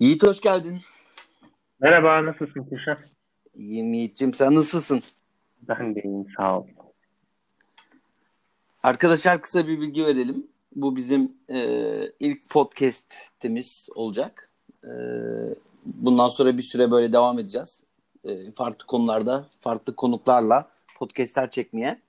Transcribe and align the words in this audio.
Yiğit 0.00 0.22
hoş 0.22 0.40
geldin. 0.40 0.80
Merhaba, 1.80 2.24
nasılsın 2.24 2.64
Kuşat? 2.64 2.98
İyiyim 3.54 3.92
Yiğit'ciğim 3.92 4.34
sen 4.34 4.54
nasılsın? 4.54 5.02
Ben 5.68 5.94
de 5.94 6.02
iyiyim, 6.02 6.26
sağ 6.36 6.58
ol. 6.58 6.66
Arkadaşlar 8.82 9.42
kısa 9.42 9.66
bir 9.66 9.80
bilgi 9.80 10.06
verelim. 10.06 10.46
Bu 10.76 10.96
bizim 10.96 11.32
e, 11.48 11.58
ilk 12.20 12.50
podcast'imiz 12.50 13.88
olacak. 13.94 14.50
E, 14.84 14.90
bundan 15.84 16.28
sonra 16.28 16.56
bir 16.58 16.62
süre 16.62 16.90
böyle 16.90 17.12
devam 17.12 17.38
edeceğiz. 17.38 17.82
E, 18.24 18.50
farklı 18.50 18.86
konularda, 18.86 19.46
farklı 19.60 19.96
konuklarla 19.96 20.68
podcast'ler 20.98 21.50
çekmeye. 21.50 22.00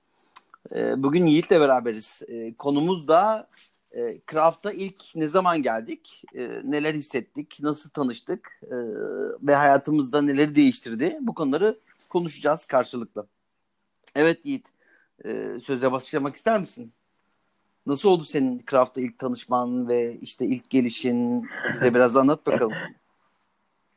E, 0.74 1.02
bugün 1.02 1.26
Yiğit'le 1.26 1.50
beraberiz. 1.50 2.22
E, 2.28 2.54
konumuz 2.54 3.08
da 3.08 3.48
e, 3.96 4.18
Craft'a 4.30 4.72
ilk 4.72 5.02
ne 5.14 5.28
zaman 5.28 5.62
geldik, 5.62 6.22
e, 6.34 6.48
neler 6.64 6.94
hissettik, 6.94 7.58
nasıl 7.62 7.90
tanıştık 7.90 8.60
e, 8.62 8.76
ve 9.42 9.54
hayatımızda 9.54 10.22
neleri 10.22 10.54
değiştirdi 10.54 11.18
bu 11.20 11.34
konuları 11.34 11.78
konuşacağız 12.08 12.66
karşılıklı. 12.66 13.26
Evet 14.14 14.40
Yiğit, 14.44 14.68
e, 15.24 15.60
söze 15.64 15.92
başlamak 15.92 16.36
ister 16.36 16.58
misin? 16.58 16.92
Nasıl 17.86 18.08
oldu 18.08 18.24
senin 18.24 18.64
Craft'ta 18.70 19.00
ilk 19.00 19.18
tanışman 19.18 19.88
ve 19.88 20.16
işte 20.20 20.46
ilk 20.46 20.70
gelişin? 20.70 21.48
Bize 21.74 21.94
biraz 21.94 22.16
anlat 22.16 22.46
bakalım. 22.46 22.76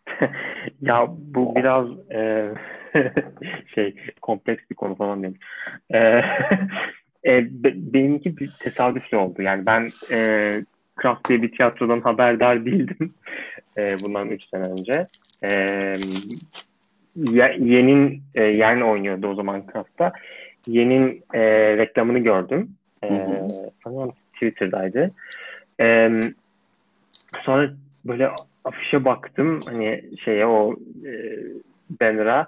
ya 0.82 1.08
bu 1.10 1.56
biraz 1.56 1.88
e, 2.12 2.54
şey 3.76 3.96
kompleks 4.22 4.64
bir 4.70 4.76
konu 4.76 4.96
falan 4.96 5.24
değil. 5.24 5.38
E, 5.94 6.22
e, 7.26 7.48
benimki 7.94 8.38
bir 8.38 8.50
tesadüfle 8.60 9.18
oldu. 9.18 9.42
Yani 9.42 9.66
ben 9.66 9.90
e, 10.12 10.52
Craft 11.02 11.30
diye 11.30 11.42
bir 11.42 11.52
tiyatrodan 11.52 12.02
haberdar 12.02 12.66
değildim 12.66 13.14
e, 13.78 13.96
bundan 14.02 14.30
3 14.30 14.44
sene 14.50 14.64
önce. 14.64 15.08
E, 15.44 15.50
Yen'in 17.60 18.22
e, 18.36 18.44
Yen 18.44 18.82
oynuyordu 18.82 19.28
o 19.28 19.36
zaman 19.36 19.64
Craft'ta. 19.74 20.14
Yen'in 20.68 21.24
e, 21.34 21.42
reklamını 21.78 22.20
gördüm. 22.20 22.70
E, 23.04 23.10
sanırım 23.84 24.12
Twitter'daydı. 24.34 25.12
E, 25.82 26.10
sonra 27.44 27.70
böyle 28.06 28.30
afişe 28.64 29.06
baktım 29.06 29.60
hani 29.66 30.04
şeye 30.26 30.46
o 30.46 30.74
e, 31.06 31.14
banner'a 32.02 32.48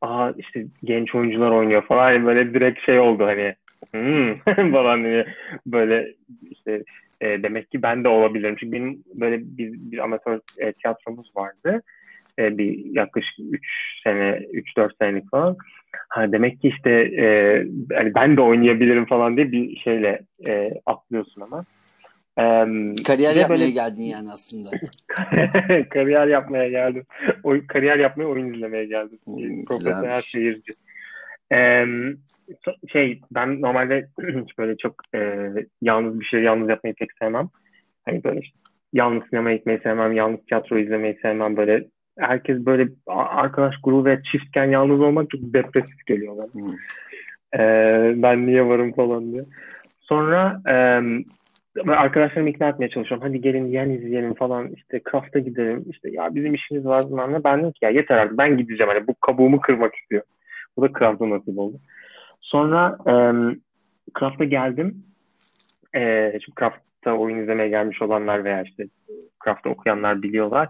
aa 0.00 0.30
işte 0.38 0.64
genç 0.84 1.14
oyuncular 1.14 1.50
oynuyor 1.50 1.82
falan 1.82 2.12
yani 2.12 2.26
böyle 2.26 2.54
direkt 2.54 2.86
şey 2.86 2.98
oldu 2.98 3.26
hani 3.26 3.54
hmm, 3.92 4.72
falan 4.72 5.04
diye 5.04 5.26
böyle 5.66 6.14
işte 6.50 6.82
e, 7.20 7.42
demek 7.42 7.70
ki 7.70 7.82
ben 7.82 8.04
de 8.04 8.08
olabilirim. 8.08 8.56
Çünkü 8.60 8.72
benim 8.72 9.04
böyle 9.14 9.38
bir, 9.40 9.72
bir 9.72 9.98
amatör 9.98 10.40
e, 10.58 10.72
tiyatromuz 10.72 11.36
vardı. 11.36 11.82
E, 12.38 12.58
bir 12.58 12.94
yaklaşık 12.94 13.34
3 13.50 13.66
sene, 14.04 14.38
3-4 14.76 14.90
senelik 15.00 15.30
falan. 15.30 15.56
Ha, 16.08 16.32
demek 16.32 16.60
ki 16.60 16.68
işte 16.68 16.90
e, 16.90 17.24
yani 17.90 18.14
ben 18.14 18.36
de 18.36 18.40
oynayabilirim 18.40 19.06
falan 19.06 19.36
diye 19.36 19.52
bir 19.52 19.76
şeyle 19.76 20.20
e, 20.48 20.70
atlıyorsun 20.86 21.40
ama. 21.40 21.64
E, 22.38 22.44
kariyer 23.04 23.34
yapmaya 23.34 23.60
böyle... 23.60 23.70
geldin 23.70 24.02
yani 24.02 24.30
aslında. 24.32 24.70
kariyer 25.90 26.26
yapmaya 26.26 26.68
geldim. 26.68 27.04
O, 27.44 27.54
kariyer 27.68 27.98
yapmaya 27.98 28.26
oyun 28.26 28.54
izlemeye 28.54 28.84
geldim. 28.84 29.18
Hmm, 29.24 29.64
Profesyonel 29.64 30.20
seyirci. 30.20 30.72
Ee, 31.52 31.86
şey 32.92 33.20
ben 33.30 33.60
normalde 33.60 34.08
böyle 34.58 34.76
çok 34.76 34.94
e, 35.14 35.48
yalnız 35.82 36.20
bir 36.20 36.24
şey 36.24 36.42
yalnız 36.42 36.68
yapmayı 36.68 36.94
pek 36.94 37.10
sevmem. 37.18 37.48
Hani 38.04 38.24
böyle 38.24 38.40
işte, 38.40 38.58
yalnız 38.92 39.22
sinemaya 39.30 39.56
gitmeyi 39.56 39.80
sevmem, 39.82 40.12
yalnız 40.12 40.40
tiyatro 40.46 40.78
izlemeyi 40.78 41.18
sevmem. 41.22 41.56
Böyle 41.56 41.84
herkes 42.18 42.66
böyle 42.66 42.88
arkadaş 43.06 43.74
grubu 43.82 44.04
ve 44.04 44.22
çiftken 44.32 44.64
yalnız 44.64 45.00
olmak 45.00 45.30
çok 45.30 45.40
depresif 45.42 46.06
geliyor 46.06 46.36
bana. 46.36 46.52
Hmm. 46.52 46.74
Ee, 47.54 48.12
ben 48.22 48.46
niye 48.46 48.66
varım 48.66 48.92
falan 48.92 49.32
diye. 49.32 49.42
Sonra 50.00 50.60
e, 50.68 50.74
arkadaşlarımı 51.92 52.50
ikna 52.50 52.68
etmeye 52.68 52.88
çalışıyorum. 52.88 53.26
Hadi 53.28 53.40
gelin 53.40 53.66
yen 53.66 53.90
izleyelim 53.90 54.34
falan. 54.34 54.68
İşte 54.68 55.00
Craft'a 55.10 55.38
gidelim. 55.38 55.84
İşte 55.90 56.10
ya 56.10 56.34
bizim 56.34 56.54
işimiz 56.54 56.84
var 56.86 57.04
bunlarla. 57.10 57.44
Ben 57.44 57.58
dedim 57.58 57.72
ki 57.72 57.78
ya 57.84 57.90
yeter 57.90 58.16
artık 58.16 58.38
ben 58.38 58.56
gideceğim. 58.56 58.92
Hani 58.94 59.06
bu 59.06 59.14
kabuğumu 59.14 59.60
kırmak 59.60 59.94
istiyorum. 59.94 60.28
Da 60.82 60.88
Craft'a 60.98 61.30
nasip 61.30 61.58
oldu. 61.58 61.76
Sonra 62.40 62.98
e, 63.06 63.12
Craft'a 64.18 64.44
geldim. 64.44 65.04
E, 65.94 66.32
çünkü 66.32 66.60
Craft'ta 66.60 67.12
oyun 67.12 67.38
izlemeye 67.38 67.68
gelmiş 67.68 68.02
olanlar 68.02 68.44
veya 68.44 68.62
işte 68.62 68.86
Craft'ta 69.44 69.70
okuyanlar 69.70 70.22
biliyorlar. 70.22 70.68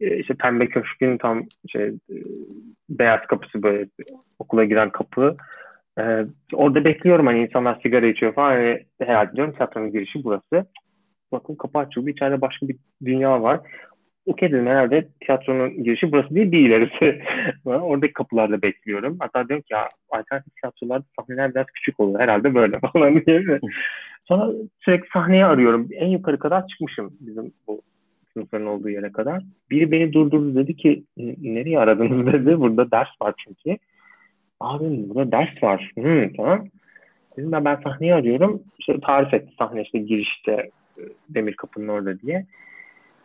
E, 0.00 0.16
işte 0.16 0.34
Pembe 0.34 0.66
Köşk'ün 0.66 1.18
tam 1.18 1.42
şey, 1.68 1.86
e, 1.86 1.94
beyaz 2.88 3.20
kapısı 3.26 3.62
böyle 3.62 3.88
okula 4.38 4.64
giren 4.64 4.90
kapı. 4.90 5.36
E, 5.98 6.02
orada 6.52 6.84
bekliyorum 6.84 7.26
hani 7.26 7.42
insanlar 7.42 7.80
sigara 7.82 8.06
içiyor 8.06 8.34
falan. 8.34 8.52
Yani, 8.52 8.84
herhalde 9.00 9.36
diyorum 9.36 9.54
tiyatronun 9.54 9.92
girişi 9.92 10.24
burası. 10.24 10.66
Bakın 11.32 11.54
kapı 11.54 11.78
açıldı. 11.78 12.10
İçeride 12.10 12.40
başka 12.40 12.68
bir 12.68 12.76
dünya 13.04 13.42
var 13.42 13.60
okey 14.30 14.52
dedim 14.52 14.66
herhalde 14.66 15.08
tiyatronun 15.20 15.84
girişi 15.84 16.12
burası 16.12 16.34
değil 16.34 16.52
bir 16.52 16.66
ilerisi. 16.66 17.22
Oradaki 17.64 18.12
kapılarda 18.12 18.62
bekliyorum. 18.62 19.16
Hatta 19.20 19.48
diyorum 19.48 19.62
ki 19.62 19.74
ya 19.74 19.88
alternatif 20.10 20.56
tiyatrolarda 20.56 21.04
sahneler 21.18 21.54
biraz 21.54 21.66
küçük 21.66 22.00
oluyor 22.00 22.20
herhalde 22.20 22.54
böyle 22.54 22.78
falan 22.92 23.24
diye. 23.26 23.60
Sonra 24.24 24.52
sürekli 24.84 25.08
sahneyi 25.12 25.44
arıyorum. 25.44 25.88
En 25.92 26.08
yukarı 26.08 26.38
kadar 26.38 26.66
çıkmışım 26.66 27.12
bizim 27.20 27.52
bu 27.68 27.82
sınıfların 28.32 28.66
olduğu 28.66 28.88
yere 28.88 29.12
kadar. 29.12 29.42
Biri 29.70 29.92
beni 29.92 30.12
durdurdu 30.12 30.54
dedi 30.54 30.76
ki 30.76 31.04
nereye 31.42 31.78
aradınız 31.78 32.26
dedi. 32.32 32.60
Burada 32.60 32.90
ders 32.90 33.08
var 33.22 33.34
çünkü. 33.46 33.78
Abi 34.60 35.08
burada 35.08 35.32
ders 35.32 35.62
var. 35.62 35.92
Hı, 35.98 36.30
tamam. 36.36 36.66
Dedim 37.36 37.52
ben, 37.52 37.64
ben 37.64 37.80
sahneyi 37.84 38.14
arıyorum. 38.14 38.62
İşte 38.78 39.00
tarif 39.00 39.34
etti 39.34 39.52
sahne 39.58 39.82
işte 39.82 39.98
girişte 39.98 40.70
demir 41.28 41.54
kapının 41.54 41.88
orada 41.88 42.20
diye. 42.20 42.46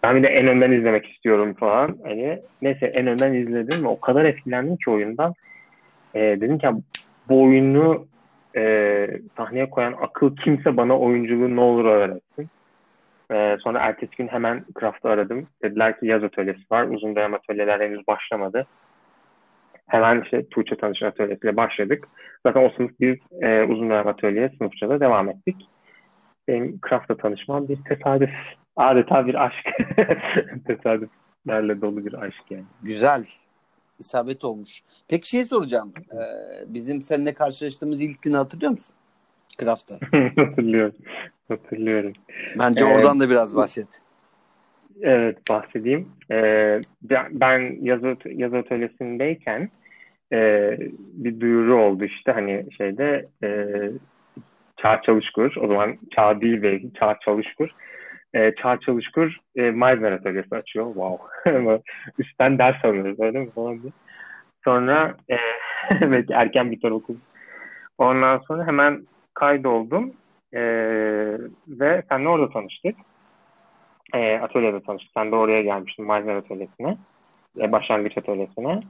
Ben 0.05 0.16
bir 0.16 0.23
de 0.23 0.27
en 0.27 0.47
önden 0.47 0.71
izlemek 0.71 1.05
istiyorum 1.05 1.53
falan. 1.53 1.97
Hani 2.03 2.39
neyse 2.61 2.91
en 2.95 3.07
önden 3.07 3.33
izledim 3.33 3.83
ve 3.83 3.88
o 3.88 3.99
kadar 3.99 4.25
etkilendim 4.25 4.77
ki 4.77 4.89
oyundan. 4.89 5.33
E, 6.16 6.19
dedim 6.19 6.57
ki 6.57 6.67
bu 7.29 7.43
oyunu 7.43 8.07
e, 8.57 9.07
sahneye 9.38 9.69
koyan 9.69 9.95
akıl 10.01 10.35
kimse 10.35 10.77
bana 10.77 10.99
oyunculuğu 10.99 11.55
ne 11.55 11.61
olur 11.61 11.85
öğretsin. 11.85 12.49
E, 13.31 13.57
sonra 13.63 13.79
ertesi 13.79 14.16
gün 14.17 14.27
hemen 14.27 14.66
Craft'ı 14.79 15.09
aradım. 15.09 15.47
Dediler 15.63 15.99
ki 15.99 16.07
yaz 16.07 16.23
atölyesi 16.23 16.63
var. 16.72 16.87
Uzun 16.87 17.16
dönem 17.16 17.33
atölyeler 17.33 17.79
henüz 17.79 18.07
başlamadı. 18.07 18.67
Hemen 19.87 20.22
işte 20.22 20.49
Tuğçe 20.49 20.75
tanışma 20.75 21.07
atölyesiyle 21.07 21.57
başladık. 21.57 22.07
Zaten 22.45 22.63
o 22.63 22.69
sınıf 22.69 22.99
bir 22.99 23.19
e, 23.41 23.63
uzun 23.63 23.89
dönem 23.89 24.07
atölye 24.07 24.49
sınıfça 24.57 24.89
da 24.89 24.99
devam 24.99 25.29
ettik. 25.29 25.55
Benim 26.47 26.79
Craft'la 26.89 27.17
tanışmam 27.17 27.67
bir 27.67 27.77
tesadüf 27.89 28.31
Adeta 28.75 29.28
bir 29.28 29.46
aşk. 29.46 29.66
Tesadüflerle 30.68 31.81
dolu 31.81 32.06
bir 32.06 32.13
aşk 32.13 32.44
yani. 32.50 32.66
Güzel. 32.84 33.25
İsabet 34.00 34.44
olmuş. 34.44 34.81
Peki 35.09 35.30
şey 35.30 35.46
soracağım. 35.46 35.94
Ee, 36.12 36.18
bizim 36.68 37.02
seninle 37.02 37.34
karşılaştığımız 37.34 38.02
ilk 38.02 38.22
günü 38.22 38.35
hatırlıyor 38.35 38.72
musun? 38.72 38.96
Craft'ta. 39.59 39.96
Hatırlıyorum. 40.44 40.96
Hatırlıyorum. 41.47 42.14
Bence 42.59 42.85
ee, 42.85 42.94
oradan 42.96 43.19
da 43.19 43.30
biraz 43.30 43.56
bahset. 43.56 43.88
Evet 45.02 45.38
bahsedeyim. 45.50 46.09
Ee, 46.31 46.81
ben 47.31 47.78
yaz, 47.81 48.02
yaz 48.25 48.53
atölyesindeyken 48.53 49.69
e, 50.34 50.72
bir 51.14 51.40
duyuru 51.40 51.84
oldu 51.84 52.06
işte 52.06 52.31
hani 52.31 52.66
şeyde 52.78 53.28
e, 53.44 53.68
Çağ 54.78 55.02
Çalışkur 55.02 55.56
o 55.56 55.68
zaman 55.68 55.97
Çağ 56.16 56.41
değil 56.41 56.62
belki 56.62 56.91
Çağ 57.00 57.18
Çalışkur 57.25 57.69
e, 58.35 58.56
Çağ 58.56 58.79
Çalışkur 58.79 59.38
e, 59.56 59.62
Meisner 59.62 60.12
atölyesi 60.12 60.55
açıyor. 60.55 60.85
Wow. 60.85 61.23
Üstten 62.17 62.58
ders 62.58 62.85
alıyoruz 62.85 63.20
öyle 63.20 63.40
mi 63.40 63.52
falan 63.52 63.82
diye. 63.82 63.91
Sonra 64.64 65.16
e, 65.29 65.37
belki 66.11 66.34
erken 66.34 66.72
biter 66.72 66.91
okul. 66.91 67.16
Ondan 67.97 68.37
sonra 68.37 68.67
hemen 68.67 69.08
kaydoldum. 69.34 70.14
E, 70.53 70.61
ve 71.67 72.03
seninle 72.09 72.29
orada 72.29 72.49
tanıştık. 72.49 72.96
E, 74.14 74.37
atölyede 74.37 74.84
tanıştık. 74.84 75.11
Sen 75.14 75.32
de 75.32 75.35
oraya 75.35 75.61
gelmiştin 75.61 76.08
Meisner 76.08 76.35
atölyesine. 76.35 76.97
E, 77.59 77.72
başlangıç 77.72 78.17
atölyesine. 78.17 78.82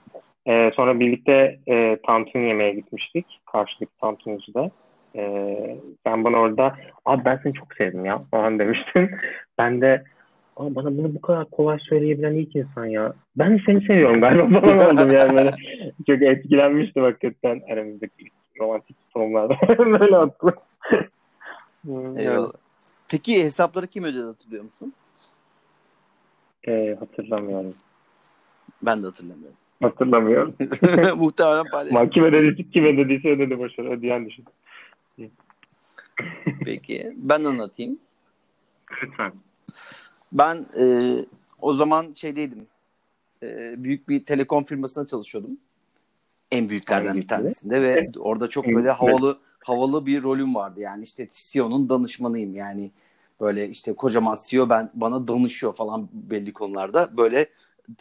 E, 0.47 0.71
sonra 0.75 0.99
birlikte 0.99 1.59
e, 1.67 1.97
tantuni 2.07 2.47
yemeye 2.47 2.73
gitmiştik. 2.73 3.41
Karşılıklı 3.51 3.97
tantunicide. 4.01 4.71
Ee, 5.15 5.77
sen 6.05 6.23
bana 6.23 6.37
orada 6.37 6.75
abi 7.05 7.25
ben 7.25 7.39
seni 7.43 7.53
çok 7.53 7.73
sevdim 7.73 8.05
ya 8.05 8.23
falan 8.31 8.59
demiştin. 8.59 9.09
ben 9.57 9.81
de 9.81 10.03
Aa, 10.57 10.75
bana 10.75 10.97
bunu 10.97 11.15
bu 11.15 11.21
kadar 11.21 11.49
kolay 11.49 11.79
söyleyebilen 11.79 12.33
ilk 12.33 12.55
insan 12.55 12.85
ya. 12.85 13.13
Ben 13.37 13.61
seni 13.65 13.85
seviyorum 13.85 14.21
galiba 14.21 14.59
falan 14.61 14.95
oldum 14.95 15.11
yani 15.11 15.33
böyle. 15.37 15.51
çok 16.07 16.21
etkilenmiştim 16.21 17.03
hakikaten 17.03 17.61
aramızdaki 17.71 18.25
romantik 18.59 18.95
sorunlarda. 19.13 19.55
böyle 19.79 20.17
attım. 20.17 20.53
Eyvallah. 22.17 22.51
Peki 23.09 23.43
hesapları 23.43 23.87
kim 23.87 24.03
ödedi 24.03 24.23
hatırlıyor 24.23 24.63
musun? 24.63 24.93
Ee, 26.67 26.95
hatırlamıyorum. 26.99 27.73
Ben 28.85 29.01
de 29.03 29.05
hatırlamıyorum. 29.05 29.57
Hatırlamıyorum. 29.81 30.55
Muhtemelen 31.17 31.65
paylaştım. 31.71 31.93
Mahkeme 31.93 32.31
dediyse 32.31 32.69
kime 32.71 32.97
dediyse 32.97 33.29
ödedi 33.29 33.59
boşver. 33.59 33.85
Ödeyen 33.85 34.29
düşün. 34.29 34.45
Peki. 36.65 37.13
Ben 37.15 37.43
anlatayım. 37.43 37.99
Lütfen. 39.03 39.33
Ben 40.31 40.65
e, 40.79 41.15
o 41.61 41.73
zaman 41.73 42.13
şeydeydim. 42.15 42.67
E, 43.43 43.73
büyük 43.83 44.09
bir 44.09 44.25
telekom 44.25 44.63
firmasında 44.63 45.07
çalışıyordum. 45.07 45.57
En 46.51 46.69
büyüklerden 46.69 47.17
bir 47.17 47.27
tanesinde 47.27 47.81
ve 47.81 48.11
orada 48.19 48.49
çok 48.49 48.65
böyle 48.67 48.91
havalı 48.91 49.39
havalı 49.59 50.05
bir 50.05 50.23
rolüm 50.23 50.55
vardı. 50.55 50.79
Yani 50.79 51.03
işte 51.03 51.27
CEO'nun 51.31 51.89
danışmanıyım. 51.89 52.55
Yani 52.55 52.91
böyle 53.41 53.69
işte 53.69 53.93
kocaman 53.93 54.37
CEO 54.45 54.69
ben 54.69 54.91
bana 54.93 55.27
danışıyor 55.27 55.75
falan 55.75 56.09
belli 56.13 56.53
konularda. 56.53 57.17
Böyle 57.17 57.49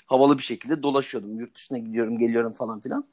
havalı 0.07 0.39
bir 0.39 0.43
şekilde 0.43 0.83
dolaşıyordum. 0.83 1.41
Yurt 1.41 1.55
dışına 1.55 1.79
gidiyorum, 1.79 2.19
geliyorum 2.19 2.53
falan 2.53 2.81
filan. 2.81 3.05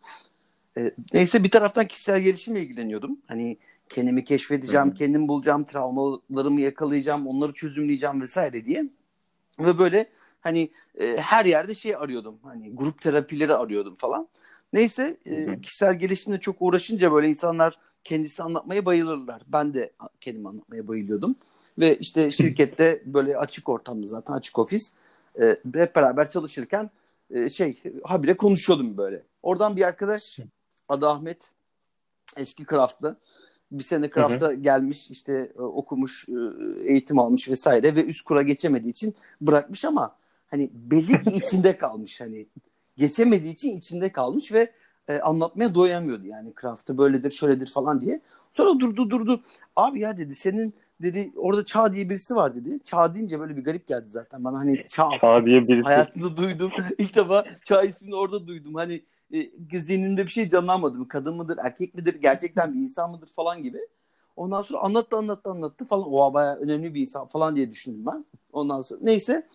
E, 0.78 0.92
neyse 1.14 1.44
bir 1.44 1.52
taraftan 1.52 1.88
kişisel 1.88 2.22
gelişimle 2.22 2.62
ilgileniyordum. 2.62 3.18
Hani 3.28 3.58
kendimi 3.92 4.24
keşfedeceğim, 4.24 4.88
Hı 4.88 4.92
hı. 4.92 4.94
kendim 4.94 5.28
bulacağım, 5.28 5.64
travmalarımı 5.64 6.62
yakalayacağım, 6.62 7.28
onları 7.28 7.54
çözümleyeceğim 7.54 8.22
vesaire 8.22 8.66
diye. 8.66 8.90
Ve 9.60 9.78
böyle 9.78 10.10
hani 10.42 10.72
e, 11.00 11.18
her 11.18 11.46
yerde 11.46 11.76
şey 11.76 11.96
arıyordum. 11.96 12.40
Hani 12.44 12.76
grup 12.76 13.02
terapileri 13.02 13.56
arıyordum 13.56 13.96
falan. 13.96 14.28
Neyse 14.74 15.18
e, 15.26 15.62
kişisel 15.62 16.00
gelişimle 16.00 16.40
çok 16.40 16.56
uğraşınca 16.60 17.12
böyle 17.12 17.30
insanlar 17.30 17.80
kendisi 18.04 18.44
anlatmaya 18.44 18.86
bayılırlar. 18.86 19.42
Ben 19.48 19.74
de 19.74 19.92
kendimi 20.22 20.48
anlatmaya 20.48 20.88
bayılıyordum. 20.88 21.36
Ve 21.80 21.98
işte 21.98 22.32
şirkette 22.42 23.02
böyle 23.06 23.38
açık 23.38 23.70
ortamda 23.70 24.08
zaten 24.08 24.34
açık 24.34 24.60
ofis 24.60 24.92
e, 25.42 25.58
hep 25.74 25.96
beraber 25.96 26.30
çalışırken 26.30 26.90
e, 27.30 27.50
şey 27.50 27.84
habire 28.04 28.38
konuşuyordum 28.38 28.98
böyle. 28.98 29.24
Oradan 29.44 29.76
bir 29.76 29.84
arkadaş 29.84 30.40
adı 30.90 31.10
Ahmet 31.10 31.52
eski 32.38 32.66
Craft'ta 32.66 33.18
bir 33.72 33.84
sene 33.84 34.10
Craft'a 34.10 34.54
gelmiş 34.54 35.12
işte 35.12 35.52
e, 35.58 35.62
okumuş 35.62 36.30
e, 36.30 36.34
eğitim 36.92 37.20
almış 37.20 37.50
vesaire 37.50 37.96
ve 37.96 38.06
üst 38.06 38.22
kura 38.22 38.42
geçemediği 38.42 38.92
için 38.92 39.16
bırakmış 39.42 39.86
ama 39.86 40.16
hani 40.48 40.70
belli 40.74 41.20
ki 41.20 41.30
içinde 41.36 41.78
kalmış 41.78 42.22
hani 42.22 42.46
geçemediği 42.98 43.54
için 43.54 43.78
içinde 43.78 44.12
kalmış 44.12 44.52
ve 44.52 44.72
e, 45.10 45.20
anlatmaya 45.20 45.76
doyamıyordu 45.76 46.26
yani 46.28 46.54
Craft'ta 46.62 46.98
böyledir 46.98 47.32
şöyledir 47.32 47.68
falan 47.68 48.02
diye. 48.02 48.22
Sonra 48.52 48.80
durdu 48.80 49.10
durdu. 49.10 49.44
Abi 49.76 50.00
ya 50.00 50.18
dedi 50.18 50.36
senin 50.36 50.74
dedi 51.02 51.32
orada 51.36 51.66
Çağ 51.66 51.94
diye 51.94 52.10
birisi 52.10 52.36
var 52.36 52.56
dedi. 52.56 52.80
Çağ 52.84 53.14
deyince 53.14 53.40
böyle 53.40 53.58
bir 53.58 53.64
garip 53.64 53.88
geldi 53.88 54.08
zaten 54.08 54.44
bana 54.44 54.60
hani 54.60 54.86
Çağ 54.88 55.10
Çağ 55.22 55.46
diye 55.46 55.68
birisi. 55.68 55.84
hayatımda 55.84 56.38
duydum. 56.38 56.72
İlk 56.98 57.16
defa 57.16 57.46
Çağ 57.66 57.84
ismini 57.84 58.16
orada 58.16 58.48
duydum. 58.48 58.76
Hani 58.76 59.02
e, 59.34 59.82
zihnimde 59.82 60.26
bir 60.26 60.32
şey 60.32 60.50
canlanmadı 60.50 60.98
mı? 60.98 61.08
Kadın 61.08 61.36
mıdır, 61.36 61.58
erkek 61.64 61.96
midir, 61.96 62.16
gerçekten 62.16 62.74
bir 62.74 62.80
insan 62.80 63.12
mıdır 63.12 63.28
falan 63.28 63.64
gibi. 63.64 63.80
Ondan 64.36 64.62
sonra 64.62 64.80
anlattı 64.80 65.18
anlattı 65.18 65.50
anlattı 65.50 65.86
falan. 65.86 66.14
Oha 66.14 66.34
bayağı 66.34 66.56
önemli 66.56 66.94
bir 66.94 67.02
insan 67.02 67.28
falan 67.28 67.56
diye 67.56 67.72
düşündüm 67.72 68.06
ben. 68.06 68.26
Ondan 68.54 68.82
sonra 68.82 69.00
neyse 69.04 69.48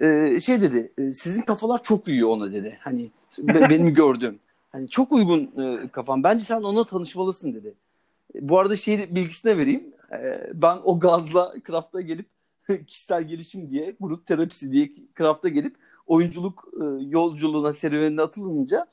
e, 0.00 0.40
şey 0.40 0.60
dedi 0.62 0.92
e, 0.98 1.12
sizin 1.12 1.42
kafalar 1.42 1.82
çok 1.82 2.08
uyuyor 2.08 2.28
ona 2.28 2.52
dedi. 2.52 2.78
Hani 2.80 3.10
be- 3.38 3.66
benim 3.70 3.94
gördüğüm. 3.94 4.38
Hani 4.72 4.88
çok 4.88 5.12
uygun 5.12 5.50
e, 5.62 5.88
kafam. 5.88 6.22
Bence 6.22 6.44
sen 6.44 6.56
onunla 6.56 6.86
tanışmalısın 6.86 7.54
dedi. 7.54 7.74
Bu 8.40 8.58
arada 8.58 8.76
şey 8.76 9.14
bilgisine 9.14 9.58
vereyim. 9.58 9.84
E, 10.12 10.50
ben 10.54 10.78
o 10.84 10.98
gazla 10.98 11.54
Craft'a 11.66 12.00
gelip 12.00 12.26
kişisel 12.86 13.22
gelişim 13.22 13.70
diye, 13.70 13.96
grup 14.00 14.26
terapisi 14.26 14.72
diye 14.72 14.90
Craft'a 15.18 15.48
gelip 15.48 15.76
oyunculuk 16.06 16.68
e, 16.80 16.84
yolculuğuna, 17.04 17.72
serüvenine 17.72 18.22
atılınca 18.22 18.86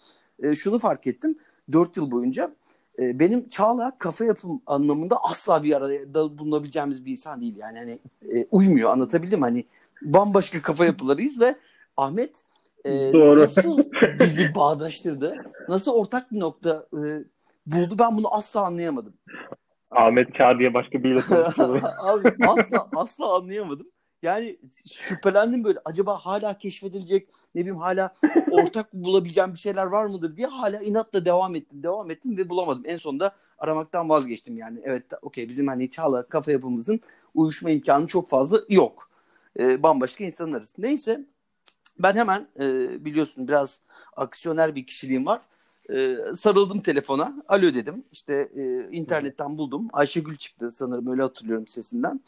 e, 0.44 0.56
şunu 0.56 0.79
fark 0.79 1.07
ettim. 1.07 1.38
4 1.71 1.97
yıl 1.97 2.12
boyunca 2.12 2.56
e, 3.00 3.19
benim 3.19 3.50
Çağla 3.50 3.97
kafa 3.97 4.25
yapım 4.25 4.62
anlamında 4.65 5.18
asla 5.23 5.63
bir 5.63 5.77
arada 5.77 6.38
bulunabileceğimiz 6.38 7.06
bir 7.06 7.12
insan 7.12 7.41
değil. 7.41 7.56
Yani 7.57 7.77
hani 7.77 8.00
e, 8.35 8.47
uymuyor 8.51 8.89
anlatabildim 8.89 9.39
mi? 9.39 9.45
Hani 9.45 9.65
bambaşka 10.01 10.62
kafa 10.62 10.85
yapılarıyız 10.85 11.39
ve 11.39 11.56
Ahmet 11.97 12.44
e, 12.85 12.89
Doğru. 13.13 13.41
nasıl 13.41 13.83
bizi 14.19 14.56
bağdaştırdı, 14.56 15.35
nasıl 15.69 15.91
ortak 15.91 16.31
bir 16.31 16.39
nokta 16.39 16.85
e, 16.94 17.01
buldu 17.65 17.95
ben 18.00 18.18
bunu 18.18 18.33
asla 18.33 18.62
anlayamadım. 18.62 19.13
Ahmet 19.91 20.35
Çağ 20.35 20.59
diye 20.59 20.73
başka 20.73 21.03
biriyle 21.03 21.21
tanıştırdım. 21.29 21.81
Abi 21.97 22.33
asla 22.47 22.89
asla 22.95 23.35
anlayamadım. 23.35 23.88
Yani 24.23 24.57
şüphelendim 24.91 25.63
böyle 25.63 25.79
acaba 25.85 26.17
hala 26.17 26.57
keşfedilecek 26.57 27.27
ne 27.55 27.61
bileyim 27.61 27.77
hala 27.77 28.15
ortak 28.51 28.93
bulabileceğim 28.93 29.53
bir 29.53 29.59
şeyler 29.59 29.85
var 29.85 30.05
mıdır 30.05 30.38
diye 30.38 30.47
hala 30.47 30.81
inatla 30.81 31.25
devam 31.25 31.55
ettim 31.55 31.83
devam 31.83 32.11
ettim 32.11 32.38
ve 32.38 32.49
bulamadım. 32.49 32.83
En 32.85 32.97
sonunda 32.97 33.35
aramaktan 33.57 34.09
vazgeçtim 34.09 34.57
yani. 34.57 34.79
Evet 34.83 35.03
okey 35.21 35.49
bizim 35.49 35.67
hani 35.67 35.91
Çağla 35.91 36.23
kafa 36.23 36.51
yapımızın 36.51 36.99
uyuşma 37.35 37.69
imkanı 37.69 38.07
çok 38.07 38.29
fazla 38.29 38.61
yok. 38.69 39.09
Ee, 39.59 39.83
bambaşka 39.83 40.23
insanlarız. 40.23 40.73
Neyse 40.77 41.25
ben 41.99 42.15
hemen 42.15 42.47
e, 42.59 42.65
biliyorsun 43.05 43.47
biraz 43.47 43.79
aksiyoner 44.15 44.75
bir 44.75 44.85
kişiliğim 44.85 45.25
var. 45.25 45.41
E, 45.93 46.17
sarıldım 46.35 46.81
telefona. 46.81 47.43
Alo 47.47 47.73
dedim. 47.73 48.03
İşte 48.11 48.49
e, 48.55 48.91
internetten 48.91 49.57
buldum. 49.57 49.88
Ayşegül 49.93 50.38
çıktı 50.38 50.71
sanırım 50.71 51.07
öyle 51.07 51.21
hatırlıyorum 51.21 51.67
sesinden. 51.67 52.21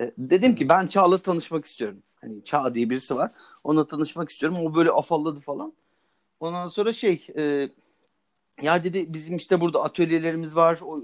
E, 0.00 0.12
dedim 0.18 0.54
ki 0.54 0.68
ben 0.68 0.86
Çağ'la 0.86 1.18
tanışmak 1.18 1.64
istiyorum. 1.64 2.02
Hani 2.20 2.44
Çağ 2.44 2.74
diye 2.74 2.90
birisi 2.90 3.16
var. 3.16 3.32
Onunla 3.64 3.86
tanışmak 3.86 4.30
istiyorum. 4.30 4.58
O 4.64 4.74
böyle 4.74 4.90
afalladı 4.90 5.40
falan. 5.40 5.72
Ondan 6.40 6.68
sonra 6.68 6.92
şey 6.92 7.26
e, 7.36 7.68
ya 8.62 8.84
dedi 8.84 9.14
bizim 9.14 9.36
işte 9.36 9.60
burada 9.60 9.82
atölyelerimiz 9.82 10.56
var. 10.56 10.80
O, 10.82 11.02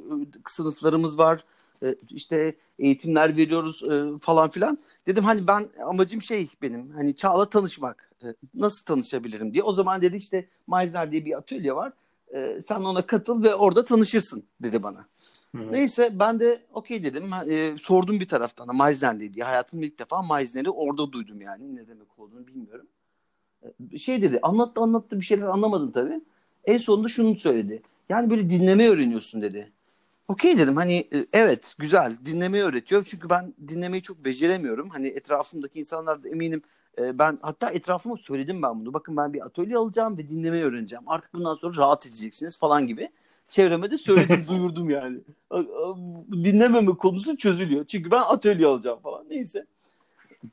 sınıflarımız 0.48 1.18
var. 1.18 1.44
E, 1.82 1.96
işte 2.08 2.56
eğitimler 2.78 3.36
veriyoruz 3.36 3.82
e, 3.82 4.18
falan 4.20 4.50
filan. 4.50 4.78
Dedim 5.06 5.24
hani 5.24 5.46
ben 5.46 5.68
amacım 5.86 6.22
şey 6.22 6.48
benim 6.62 6.90
hani 6.90 7.16
Çağ'la 7.16 7.48
tanışmak. 7.48 8.12
E, 8.24 8.26
nasıl 8.54 8.84
tanışabilirim 8.84 9.54
diye. 9.54 9.62
O 9.62 9.72
zaman 9.72 10.02
dedi 10.02 10.16
işte 10.16 10.48
Meisner 10.66 11.12
diye 11.12 11.24
bir 11.24 11.38
atölye 11.38 11.74
var. 11.74 11.92
E, 12.34 12.60
sen 12.68 12.80
ona 12.80 13.06
katıl 13.06 13.42
ve 13.42 13.54
orada 13.54 13.84
tanışırsın 13.84 14.44
dedi 14.62 14.82
bana. 14.82 15.06
Hı. 15.56 15.72
Neyse 15.72 16.10
ben 16.18 16.40
de 16.40 16.62
okey 16.72 17.04
dedim. 17.04 17.24
E, 17.50 17.76
sordum 17.78 18.20
bir 18.20 18.28
taraftan 18.28 18.68
da 18.68 18.72
Meisner 18.72 19.20
diye. 19.20 19.44
Hayatımda 19.44 19.84
ilk 19.84 19.98
defa 19.98 20.22
Meisner'i 20.34 20.70
orada 20.70 21.12
duydum 21.12 21.40
yani. 21.40 21.76
Ne 21.76 21.88
demek 21.88 22.18
olduğunu 22.18 22.46
bilmiyorum. 22.46 22.86
E, 23.92 23.98
şey 23.98 24.22
dedi 24.22 24.38
anlattı 24.42 24.80
anlattı 24.80 25.20
bir 25.20 25.24
şeyler 25.24 25.46
anlamadım 25.46 25.92
tabii. 25.92 26.20
En 26.64 26.78
sonunda 26.78 27.08
şunu 27.08 27.36
söyledi. 27.36 27.82
Yani 28.08 28.30
böyle 28.30 28.50
dinlemeyi 28.50 28.90
öğreniyorsun 28.90 29.42
dedi. 29.42 29.72
Okey 30.28 30.58
dedim 30.58 30.76
hani 30.76 31.08
e, 31.14 31.26
evet 31.32 31.74
güzel 31.78 32.16
dinlemeyi 32.24 32.64
öğretiyor. 32.64 33.04
Çünkü 33.04 33.30
ben 33.30 33.54
dinlemeyi 33.68 34.02
çok 34.02 34.24
beceremiyorum. 34.24 34.88
Hani 34.88 35.06
etrafımdaki 35.06 35.80
insanlar 35.80 36.24
da 36.24 36.28
eminim 36.28 36.62
e, 36.98 37.18
ben 37.18 37.38
hatta 37.42 37.70
etrafıma 37.70 38.16
söyledim 38.16 38.62
ben 38.62 38.80
bunu. 38.80 38.94
Bakın 38.94 39.16
ben 39.16 39.32
bir 39.32 39.46
atölye 39.46 39.76
alacağım 39.76 40.18
ve 40.18 40.28
dinlemeyi 40.28 40.64
öğreneceğim. 40.64 41.04
Artık 41.06 41.34
bundan 41.34 41.54
sonra 41.54 41.76
rahat 41.76 42.06
edeceksiniz 42.06 42.58
falan 42.58 42.86
gibi. 42.86 43.10
Çevreme 43.48 43.90
de 43.90 43.98
söyledim 43.98 44.44
duyurdum 44.48 44.90
yani. 44.90 45.18
Dinlememe 46.32 46.96
konusu 46.96 47.36
çözülüyor. 47.36 47.84
Çünkü 47.84 48.10
ben 48.10 48.20
atölye 48.20 48.66
alacağım 48.66 49.00
falan. 49.00 49.26
Neyse. 49.30 49.66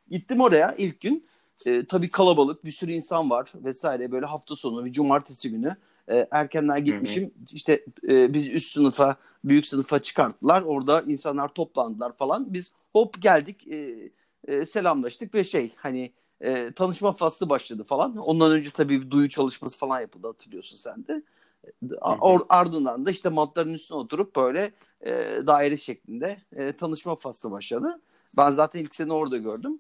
Gittim 0.09 0.41
oraya 0.41 0.75
ilk 0.77 1.01
gün. 1.01 1.29
E, 1.65 1.85
tabii 1.85 2.11
kalabalık 2.11 2.65
bir 2.65 2.71
sürü 2.71 2.91
insan 2.91 3.29
var 3.29 3.51
vesaire 3.55 4.11
böyle 4.11 4.25
hafta 4.25 4.55
sonu 4.55 4.85
bir 4.85 4.91
cumartesi 4.91 5.51
günü 5.51 5.75
e, 6.07 6.27
erkenden 6.31 6.85
gitmişim. 6.85 7.31
İşte 7.51 7.85
e, 8.09 8.33
biz 8.33 8.47
üst 8.47 8.73
sınıfa 8.73 9.15
büyük 9.43 9.67
sınıfa 9.67 9.99
çıkarttılar. 9.99 10.61
Orada 10.61 11.01
insanlar 11.01 11.47
toplandılar 11.47 12.17
falan. 12.17 12.53
Biz 12.53 12.71
hop 12.93 13.21
geldik 13.21 13.67
e, 13.67 14.09
e, 14.47 14.65
selamlaştık 14.65 15.35
ve 15.35 15.43
şey 15.43 15.73
hani 15.75 16.11
e, 16.41 16.71
tanışma 16.71 17.13
faslı 17.13 17.49
başladı 17.49 17.83
falan. 17.83 18.17
Ondan 18.17 18.51
önce 18.51 18.71
tabii 18.71 19.01
bir 19.01 19.11
duyu 19.11 19.29
çalışması 19.29 19.77
falan 19.77 20.01
yapıldı 20.01 20.27
hatırlıyorsun 20.27 20.77
sen 20.77 21.07
de. 21.07 21.21
A- 22.01 22.15
or- 22.15 22.45
ardından 22.49 23.05
da 23.05 23.11
işte 23.11 23.29
matların 23.29 23.73
üstüne 23.73 23.97
oturup 23.97 24.35
böyle 24.35 24.71
e, 25.01 25.11
daire 25.47 25.77
şeklinde 25.77 26.37
e, 26.55 26.71
tanışma 26.71 27.15
faslı 27.15 27.51
başladı. 27.51 28.01
Ben 28.37 28.49
zaten 28.49 28.79
ilk 28.79 28.95
sene 28.95 29.13
orada 29.13 29.37
gördüm. 29.37 29.79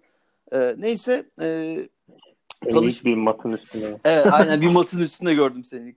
E, 0.51 0.75
neyse 0.77 1.29
e, 1.41 1.77
Tanış... 2.71 3.05
bir 3.05 3.15
matın 3.15 3.51
üstüne. 3.51 3.99
Evet 4.03 4.27
aynen 4.31 4.61
bir 4.61 4.67
matın 4.67 5.01
üstünde 5.01 5.33
gördüm 5.33 5.65
seni. 5.65 5.95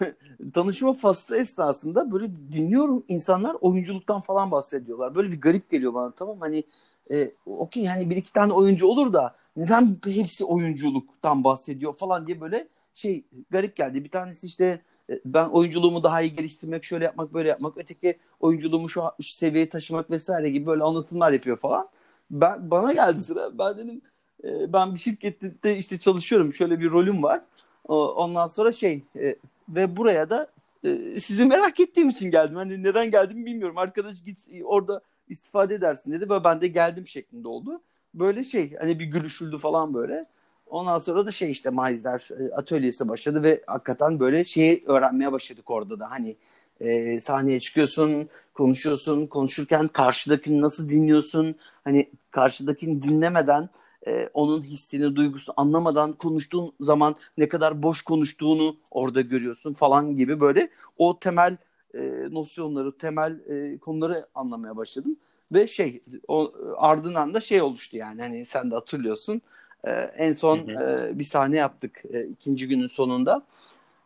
Tanışma 0.54 0.94
faslı 0.94 1.36
esnasında 1.36 2.12
böyle 2.12 2.26
dinliyorum 2.52 3.04
insanlar 3.08 3.56
oyunculuktan 3.60 4.20
falan 4.20 4.50
bahsediyorlar. 4.50 5.14
Böyle 5.14 5.32
bir 5.32 5.40
garip 5.40 5.70
geliyor 5.70 5.94
bana 5.94 6.10
tamam 6.10 6.40
hani 6.40 6.64
e, 7.10 7.30
okey 7.46 7.82
yani 7.82 8.10
bir 8.10 8.16
iki 8.16 8.32
tane 8.32 8.52
oyuncu 8.52 8.86
olur 8.86 9.12
da 9.12 9.34
neden 9.56 9.98
hepsi 10.04 10.44
oyunculuktan 10.44 11.44
bahsediyor 11.44 11.94
falan 11.94 12.26
diye 12.26 12.40
böyle 12.40 12.68
şey 12.94 13.24
garip 13.50 13.76
geldi. 13.76 14.04
Bir 14.04 14.10
tanesi 14.10 14.46
işte 14.46 14.82
e, 15.10 15.20
ben 15.24 15.48
oyunculuğumu 15.48 16.02
daha 16.02 16.22
iyi 16.22 16.36
geliştirmek, 16.36 16.84
şöyle 16.84 17.04
yapmak, 17.04 17.34
böyle 17.34 17.48
yapmak. 17.48 17.78
Öteki 17.78 18.18
oyunculuğumu 18.40 18.90
şu, 18.90 19.02
şu 19.22 19.34
seviyeye 19.34 19.68
taşımak 19.68 20.10
vesaire 20.10 20.50
gibi 20.50 20.66
böyle 20.66 20.82
anlatımlar 20.82 21.32
yapıyor 21.32 21.56
falan. 21.56 21.88
Ben 22.30 22.70
bana 22.70 22.92
geldi 22.92 23.22
sıra. 23.22 23.58
Ben 23.58 23.76
dedim 23.76 24.00
e, 24.44 24.72
ben 24.72 24.94
bir 24.94 24.98
şirkette 24.98 25.76
işte 25.76 25.98
çalışıyorum. 25.98 26.54
Şöyle 26.54 26.80
bir 26.80 26.90
rolüm 26.90 27.22
var. 27.22 27.40
Ondan 27.88 28.46
sonra 28.46 28.72
şey 28.72 29.02
e, 29.16 29.36
ve 29.68 29.96
buraya 29.96 30.30
da 30.30 30.50
e, 30.84 31.20
sizi 31.20 31.44
merak 31.44 31.80
ettiğim 31.80 32.08
için 32.08 32.30
geldim. 32.30 32.56
Hani 32.56 32.82
neden 32.82 33.10
geldim 33.10 33.46
bilmiyorum. 33.46 33.78
Arkadaş 33.78 34.24
git 34.24 34.38
orada 34.64 35.00
istifade 35.32 35.74
edersin 35.74 36.12
dedi 36.12 36.30
ve 36.30 36.44
ben 36.44 36.60
de 36.60 36.68
geldim 36.68 37.08
şeklinde 37.08 37.48
oldu. 37.48 37.82
Böyle 38.14 38.44
şey 38.44 38.74
hani 38.76 38.98
bir 38.98 39.04
gülüşüldü 39.04 39.58
falan 39.58 39.94
böyle. 39.94 40.26
Ondan 40.66 40.98
sonra 40.98 41.26
da 41.26 41.32
şey 41.32 41.50
işte 41.50 41.70
Maizler 41.70 42.28
e, 42.40 42.54
atölyesi 42.54 43.08
başladı 43.08 43.42
ve 43.42 43.62
hakikaten 43.66 44.20
böyle 44.20 44.44
şeyi 44.44 44.84
öğrenmeye 44.86 45.32
başladık 45.32 45.70
orada 45.70 46.00
da. 46.00 46.10
Hani 46.10 46.36
e, 46.80 47.20
sahneye 47.20 47.60
çıkıyorsun, 47.60 48.28
konuşuyorsun, 48.54 49.26
konuşurken 49.26 49.88
karşıdakini 49.88 50.60
nasıl 50.60 50.88
dinliyorsun? 50.88 51.54
Hani 51.84 52.10
karşıdakini 52.30 53.02
dinlemeden 53.02 53.68
e, 54.06 54.28
onun 54.34 54.62
hissini, 54.62 55.16
duygusunu 55.16 55.54
anlamadan 55.58 56.12
konuştuğun 56.12 56.72
zaman 56.80 57.16
ne 57.38 57.48
kadar 57.48 57.82
boş 57.82 58.02
konuştuğunu 58.02 58.76
orada 58.90 59.20
görüyorsun 59.20 59.74
falan 59.74 60.16
gibi 60.16 60.40
böyle 60.40 60.68
o 60.98 61.18
temel 61.18 61.56
e, 61.94 62.00
nosyonları, 62.30 62.98
temel 62.98 63.40
e, 63.48 63.78
konuları 63.78 64.26
anlamaya 64.34 64.76
başladım. 64.76 65.16
Ve 65.52 65.66
şey 65.66 66.02
o, 66.28 66.52
ardından 66.76 67.34
da 67.34 67.40
şey 67.40 67.62
oluştu 67.62 67.96
yani 67.96 68.22
hani 68.22 68.44
sen 68.44 68.70
de 68.70 68.74
hatırlıyorsun. 68.74 69.42
E, 69.84 69.90
en 69.92 70.32
son 70.32 70.58
E, 70.58 71.18
bir 71.18 71.24
sahne 71.24 71.56
yaptık 71.56 72.02
e, 72.12 72.26
ikinci 72.26 72.68
günün 72.68 72.86
sonunda. 72.86 73.42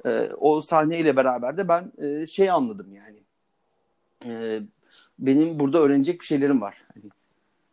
E, 0.07 0.31
o 0.41 0.61
sahneyle 0.61 1.17
beraber 1.17 1.57
de 1.57 1.69
ben 1.69 1.93
e, 1.99 2.27
şey 2.27 2.51
anladım 2.51 2.89
yani. 2.95 3.19
E, 4.27 4.61
benim 5.19 5.61
burada 5.61 5.79
öğrenecek 5.79 6.21
bir 6.21 6.27
şeylerim 6.27 6.61
var. 6.61 6.85
Hani 6.95 7.11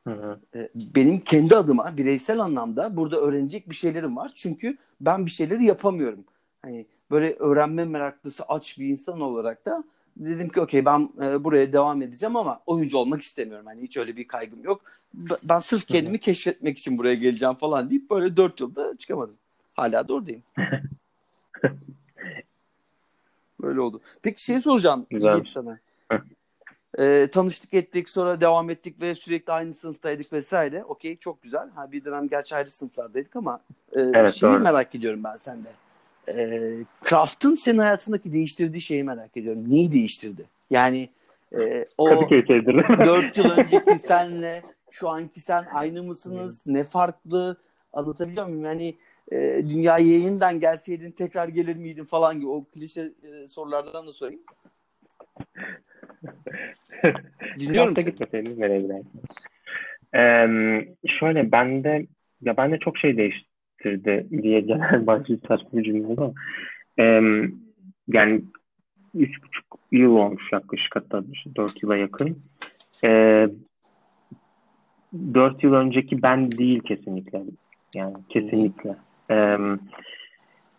Hı 0.07 0.13
hı. 0.13 0.39
Ee, 0.55 0.69
benim 0.75 1.19
kendi 1.19 1.55
adıma 1.55 1.97
bireysel 1.97 2.39
anlamda 2.39 2.97
burada 2.97 3.19
öğrenecek 3.19 3.69
bir 3.69 3.75
şeylerim 3.75 4.15
var. 4.17 4.31
Çünkü 4.35 4.77
ben 5.01 5.25
bir 5.25 5.31
şeyleri 5.31 5.65
yapamıyorum. 5.65 6.23
Hani 6.61 6.85
böyle 7.11 7.33
öğrenme 7.33 7.85
meraklısı 7.85 8.43
aç 8.43 8.79
bir 8.79 8.85
insan 8.85 9.21
olarak 9.21 9.65
da 9.65 9.83
dedim 10.17 10.49
ki 10.49 10.61
okey 10.61 10.85
ben 10.85 11.09
e, 11.21 11.43
buraya 11.43 11.73
devam 11.73 12.01
edeceğim 12.01 12.35
ama 12.35 12.61
oyuncu 12.65 12.97
olmak 12.97 13.21
istemiyorum. 13.21 13.65
Hani 13.65 13.81
hiç 13.81 13.97
öyle 13.97 14.17
bir 14.17 14.27
kaygım 14.27 14.63
yok. 14.63 14.81
Ben 15.43 15.59
sırf 15.59 15.87
kendimi 15.87 16.13
Hı-hı. 16.13 16.21
keşfetmek 16.21 16.77
için 16.77 16.97
buraya 16.97 17.15
geleceğim 17.15 17.55
falan 17.55 17.89
deyip 17.89 18.09
böyle 18.09 18.37
dört 18.37 18.59
yılda 18.59 18.97
çıkamadım. 18.97 19.35
Hala 19.75 20.07
da 20.07 20.13
oradayım. 20.13 20.43
böyle 23.61 23.81
oldu. 23.81 24.01
Peki 24.21 24.43
şey 24.43 24.61
soracağım 24.61 25.05
Yiğit 25.11 25.47
sana. 25.47 25.79
E, 26.99 27.27
tanıştık 27.31 27.73
ettik 27.73 28.09
sonra 28.09 28.41
devam 28.41 28.69
ettik 28.69 29.01
ve 29.01 29.15
sürekli 29.15 29.53
aynı 29.53 29.73
sınıftaydık 29.73 30.33
vesaire. 30.33 30.83
Okey 30.83 31.17
çok 31.17 31.41
güzel. 31.41 31.69
Ha, 31.69 31.91
bir 31.91 32.05
dönem 32.05 32.27
gerçi 32.27 32.55
ayrı 32.55 32.71
sınıflardaydık 32.71 33.35
ama 33.35 33.59
e, 33.91 34.01
evet, 34.01 34.33
şeyi 34.33 34.53
doğru. 34.53 34.63
merak 34.63 34.95
ediyorum 34.95 35.23
ben 35.23 35.37
sende. 35.37 35.69
E, 36.27 36.61
Craft'ın 37.09 37.55
senin 37.55 37.77
hayatındaki 37.77 38.33
değiştirdiği 38.33 38.81
şeyi 38.81 39.03
merak 39.03 39.37
ediyorum. 39.37 39.63
Neyi 39.67 39.91
değiştirdi? 39.91 40.45
Yani 40.69 41.09
e, 41.59 41.85
o 41.97 42.09
dört 43.05 43.37
yıl 43.37 43.49
önceki 43.49 43.97
senle 44.07 44.61
şu 44.91 45.09
anki 45.09 45.39
sen 45.39 45.63
aynı 45.73 46.03
mısınız? 46.03 46.63
ne 46.65 46.83
farklı? 46.83 47.57
Anlatabiliyor 47.93 48.47
muyum? 48.47 48.65
Yani 48.65 48.95
e, 49.31 49.37
dünyaya 49.69 50.07
yeniden 50.07 50.59
gelseydin 50.59 51.11
tekrar 51.11 51.47
gelir 51.47 51.75
miydin 51.75 52.05
falan 52.05 52.39
gibi 52.39 52.47
o 52.47 52.63
klişe 52.63 53.01
e, 53.01 53.47
sorulardan 53.47 54.07
da 54.07 54.13
sorayım. 54.13 54.41
Dinliyorum 57.59 57.95
seni. 57.95 58.05
gitmeseydiniz 58.05 58.57
nereye 58.57 58.81
gidersiniz? 58.81 59.25
Ee, 60.15 60.47
şöyle 61.19 61.51
bende 61.51 62.05
ya 62.41 62.57
bende 62.57 62.79
çok 62.79 62.97
şey 62.97 63.17
değiştirdi 63.83 64.43
diye 64.43 64.59
genel 64.59 65.07
başlı 65.07 65.37
saçma 65.47 65.69
bir 65.73 65.83
cümle 65.83 66.07
ama 66.17 66.33
ee, 66.99 67.21
yani 68.07 68.41
üç 69.15 69.43
buçuk 69.43 69.65
yıl 69.91 70.15
olmuş 70.15 70.43
yaklaşık 70.51 70.95
hatta 70.95 71.23
dört 71.55 71.83
yıla 71.83 71.97
yakın. 71.97 72.37
Ee, 73.03 73.47
dört 75.33 75.63
yıl 75.63 75.73
önceki 75.73 76.21
ben 76.21 76.51
değil 76.51 76.79
kesinlikle. 76.79 77.41
Yani 77.95 78.13
kesinlikle. 78.29 78.95
Ee, 79.31 79.57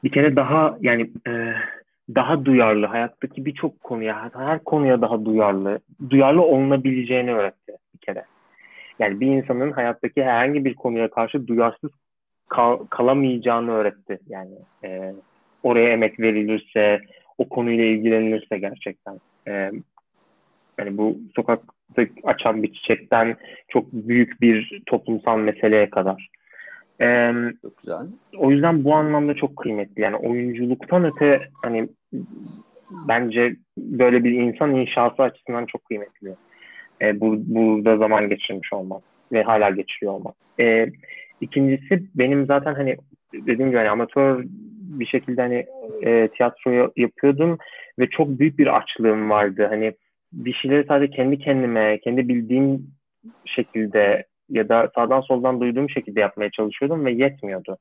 bir 0.04 0.12
kere 0.12 0.36
daha 0.36 0.78
yani 0.80 1.10
e, 1.26 1.54
daha 2.14 2.44
duyarlı, 2.44 2.86
hayattaki 2.86 3.44
birçok 3.44 3.80
konuya, 3.80 4.30
her 4.34 4.64
konuya 4.64 5.00
daha 5.00 5.24
duyarlı, 5.24 5.78
duyarlı 6.10 6.42
olunabileceğini 6.42 7.34
öğretti 7.34 7.72
bir 7.94 7.98
kere. 7.98 8.24
Yani 8.98 9.20
bir 9.20 9.26
insanın 9.26 9.72
hayattaki 9.72 10.24
herhangi 10.24 10.64
bir 10.64 10.74
konuya 10.74 11.10
karşı 11.10 11.46
duyarsız 11.46 11.90
kal- 12.48 12.86
kalamayacağını 12.86 13.70
öğretti. 13.70 14.18
Yani 14.28 14.54
e, 14.84 15.14
oraya 15.62 15.88
emek 15.88 16.20
verilirse, 16.20 17.00
o 17.38 17.48
konuyla 17.48 17.84
ilgilenilirse 17.84 18.58
gerçekten. 18.58 19.20
E, 19.48 19.70
yani 20.78 20.98
bu 20.98 21.18
sokakta 21.36 22.02
açan 22.24 22.62
bir 22.62 22.72
çiçekten 22.72 23.36
çok 23.68 23.92
büyük 23.92 24.40
bir 24.40 24.82
toplumsal 24.86 25.38
meseleye 25.38 25.90
kadar. 25.90 26.28
Ee, 27.00 27.32
çok 27.62 27.78
güzel. 27.78 28.06
O 28.36 28.50
yüzden 28.50 28.84
bu 28.84 28.94
anlamda 28.94 29.34
çok 29.34 29.56
kıymetli. 29.56 30.02
Yani 30.02 30.16
oyunculuktan 30.16 31.04
öte 31.04 31.48
hani 31.62 31.88
bence 32.90 33.56
böyle 33.78 34.24
bir 34.24 34.30
insan 34.32 34.74
inşası 34.74 35.22
açısından 35.22 35.66
çok 35.66 35.84
kıymetli. 35.84 36.34
Ee, 37.02 37.20
bu, 37.20 37.36
burada 37.38 37.96
zaman 37.96 38.28
geçirmiş 38.28 38.72
olmak 38.72 39.02
ve 39.32 39.42
hala 39.42 39.70
geçiriyor 39.70 40.12
olmak. 40.12 40.34
Ee, 40.60 40.88
ikincisi 41.44 42.02
benim 42.14 42.46
zaten 42.46 42.74
hani 42.74 42.96
dediğim 43.32 43.70
gibi 43.70 43.76
hani 43.76 43.90
amatör 43.90 44.44
bir 45.00 45.06
şekilde 45.06 45.40
hani 45.42 45.66
e, 46.02 46.28
tiyatro 46.28 46.92
yapıyordum 46.96 47.58
ve 47.98 48.10
çok 48.10 48.28
büyük 48.28 48.58
bir 48.58 48.76
açlığım 48.76 49.30
vardı. 49.30 49.66
Hani 49.70 49.92
bir 50.32 50.52
şeyleri 50.52 50.86
sadece 50.88 51.16
kendi 51.16 51.38
kendime, 51.38 51.98
kendi 51.98 52.28
bildiğim 52.28 52.86
şekilde 53.44 54.26
ya 54.50 54.68
da 54.68 54.90
sağdan 54.94 55.20
soldan 55.20 55.60
duyduğum 55.60 55.90
şekilde 55.90 56.20
yapmaya 56.20 56.50
çalışıyordum 56.50 57.04
ve 57.04 57.12
yetmiyordu. 57.12 57.78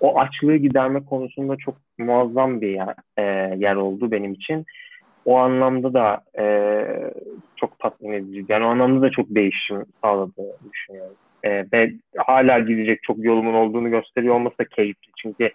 O 0.00 0.18
açlığı 0.18 0.56
giderme 0.56 1.04
konusunda 1.04 1.56
çok 1.56 1.76
muazzam 1.98 2.60
bir 2.60 2.68
yer, 2.68 2.94
e, 3.16 3.22
yer 3.58 3.76
oldu 3.76 4.10
benim 4.10 4.32
için. 4.32 4.64
O 5.24 5.36
anlamda 5.36 5.94
da 5.94 6.20
e, 6.38 6.44
çok 7.56 7.78
tatmin 7.78 8.12
edici. 8.12 8.44
Yani 8.48 8.64
o 8.64 8.68
anlamda 8.68 9.02
da 9.02 9.10
çok 9.10 9.26
değişim 9.28 9.84
sağladığını 10.02 10.52
düşünüyorum. 10.72 11.16
E, 11.44 11.66
ve 11.72 11.92
hala 12.16 12.58
gidecek 12.58 13.02
çok 13.02 13.24
yolumun 13.24 13.54
olduğunu 13.54 13.90
gösteriyor 13.90 14.34
olması 14.34 14.58
da 14.58 14.64
keyifli. 14.64 15.12
Çünkü 15.22 15.50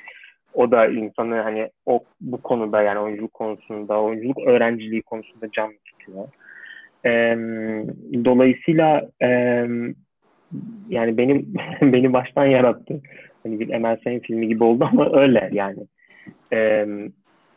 o 0.53 0.72
da 0.72 0.88
insanı 0.88 1.36
hani 1.36 1.69
o 1.86 2.03
bu 2.22 2.41
konuda 2.41 2.81
yani 2.81 3.00
oyunculuk 3.00 3.34
konusunda, 3.34 4.01
oyunculuk 4.01 4.48
öğrenciliği 4.48 5.01
konusunda 5.01 5.51
can 5.51 5.74
tutuyor. 5.86 6.27
E, 7.05 7.12
dolayısıyla 8.25 9.10
e, 9.22 9.27
yani 10.89 11.17
benim 11.17 11.53
beni 11.81 12.13
baştan 12.13 12.46
yarattı. 12.46 13.01
Hani 13.43 13.60
bir 13.60 13.69
Emel 13.69 14.00
filmi 14.00 14.48
gibi 14.48 14.63
oldu 14.63 14.89
ama 14.91 15.22
öyle 15.22 15.50
yani. 15.53 15.79
E, 16.53 16.88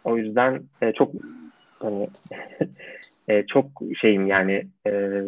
o 0.05 0.17
yüzden 0.17 0.63
e, 0.83 0.93
çok 0.93 1.13
hani 1.79 2.09
e, 3.29 3.47
çok 3.47 3.67
şeyim 4.01 4.27
yani 4.27 4.67
e, 4.87 5.23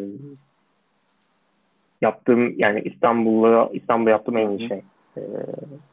yaptığım 2.05 2.59
yani 2.59 2.81
İstanbul'la 2.81 3.71
İstanbul'da 3.73 4.11
yaptığım 4.11 4.37
en 4.37 4.59
iyi 4.59 4.69
şey. 4.69 4.83
E, 5.17 5.23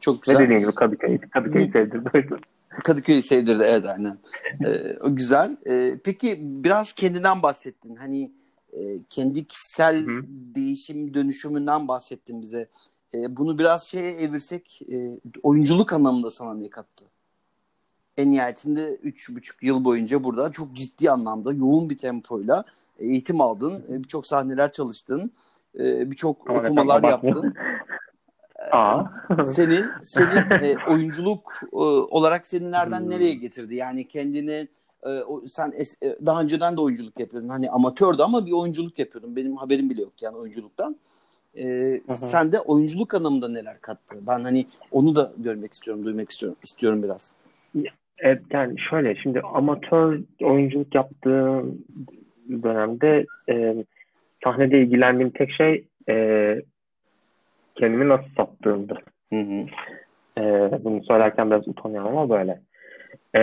çok 0.00 0.22
güzel. 0.22 0.38
Ne 0.38 0.44
dediğim 0.44 0.60
gibi 0.60 0.72
Kadıköy, 0.72 1.18
Kadıköy'ü 1.18 1.72
sevdirdi. 1.72 2.28
Kadıköy'ü 2.84 3.22
sevdirdi 3.22 3.62
evet 3.66 3.86
aynen. 3.86 4.18
Ee, 4.64 4.96
o 5.00 5.16
güzel. 5.16 5.56
Ee, 5.66 5.94
peki 6.04 6.38
biraz 6.40 6.92
kendinden 6.92 7.42
bahsettin. 7.42 7.96
Hani 7.96 8.30
e, 8.72 8.80
kendi 9.10 9.44
kişisel 9.44 10.06
Hı. 10.06 10.22
değişim 10.54 11.14
dönüşümünden 11.14 11.88
bahsettin 11.88 12.42
bize. 12.42 12.68
E, 13.14 13.36
bunu 13.36 13.58
biraz 13.58 13.84
şeye 13.86 14.12
evirsek 14.12 14.82
e, 14.92 15.20
oyunculuk 15.42 15.92
anlamında 15.92 16.30
sana 16.30 16.54
ne 16.54 16.70
kattı? 16.70 17.04
En 18.16 18.32
nihayetinde 18.32 18.94
üç 19.02 19.30
buçuk 19.30 19.62
yıl 19.62 19.84
boyunca 19.84 20.24
burada 20.24 20.52
çok 20.52 20.72
ciddi 20.72 21.10
anlamda 21.10 21.52
yoğun 21.52 21.90
bir 21.90 21.98
tempoyla 21.98 22.64
eğitim 22.98 23.40
aldın. 23.40 23.84
E, 23.90 24.02
birçok 24.02 24.26
sahneler 24.26 24.72
çalıştın. 24.72 25.30
E, 25.78 26.10
birçok 26.10 26.50
okumalar 26.50 27.02
yaptın. 27.04 27.54
Aa. 28.72 29.04
senin 29.44 29.86
senin 30.02 30.50
e, 30.50 30.76
oyunculuk 30.90 31.52
e, 31.72 31.76
olarak 31.76 32.46
seni 32.46 32.70
nereden 32.70 33.00
hmm. 33.00 33.10
nereye 33.10 33.34
getirdi? 33.34 33.74
Yani 33.74 34.08
kendini 34.08 34.68
e, 35.02 35.08
o, 35.08 35.42
sen 35.46 35.72
es, 35.76 36.02
e, 36.02 36.16
daha 36.26 36.42
önceden 36.42 36.76
de 36.76 36.80
oyunculuk 36.80 37.20
yapıyordun. 37.20 37.48
Hani 37.48 37.70
amatördü 37.70 38.22
ama 38.22 38.46
bir 38.46 38.52
oyunculuk 38.52 38.98
yapıyordun. 38.98 39.36
Benim 39.36 39.56
haberim 39.56 39.90
bile 39.90 40.02
yok 40.02 40.22
yani 40.22 40.36
oyunculuktan. 40.36 40.96
E, 41.56 42.00
sen 42.10 42.52
de 42.52 42.60
oyunculuk 42.60 43.14
anlamında 43.14 43.48
neler 43.48 43.80
kattı? 43.80 44.16
Ben 44.26 44.40
hani 44.40 44.66
onu 44.90 45.16
da 45.16 45.32
görmek 45.38 45.72
istiyorum, 45.72 46.04
duymak 46.04 46.30
istiyorum, 46.30 46.58
istiyorum 46.62 47.02
biraz. 47.02 47.34
Evet, 48.18 48.42
yani 48.50 48.80
şöyle 48.90 49.16
şimdi 49.16 49.40
amatör 49.40 50.20
oyunculuk 50.42 50.94
yaptığım 50.94 51.84
dönemde 52.62 53.26
e, 53.48 53.84
sahnede 54.44 54.80
ilgilendiğim 54.80 55.30
tek 55.30 55.52
şey 55.52 55.84
e, 56.08 56.56
kendimi 57.74 58.08
nasıl 58.08 58.28
sattığımdı. 58.36 58.98
Hı 59.32 59.40
hı. 59.40 59.66
E, 60.40 60.44
bunu 60.84 61.04
söylerken 61.04 61.50
biraz 61.50 61.68
utanıyorum 61.68 62.16
ama 62.16 62.30
böyle. 62.30 62.60
E, 63.34 63.40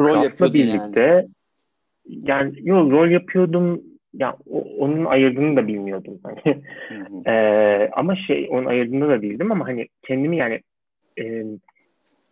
rol 0.00 0.24
yapıyordun 0.24 0.54
birlikte, 0.54 1.00
yani. 1.00 1.28
Yani 2.06 2.52
yok 2.62 2.92
rol 2.92 3.10
yapıyordum. 3.10 3.82
Ya 4.14 4.36
o, 4.50 4.60
onun 4.78 5.04
ayırdığını 5.04 5.56
da 5.56 5.66
bilmiyordum 5.66 6.20
hani. 6.22 6.62
e, 7.26 7.90
ama 7.92 8.16
şey 8.16 8.48
onun 8.50 8.66
ayırdığını 8.66 9.08
da 9.08 9.22
bildim 9.22 9.52
ama 9.52 9.66
hani 9.66 9.88
kendimi 10.02 10.36
yani 10.36 10.60
e, 11.20 11.44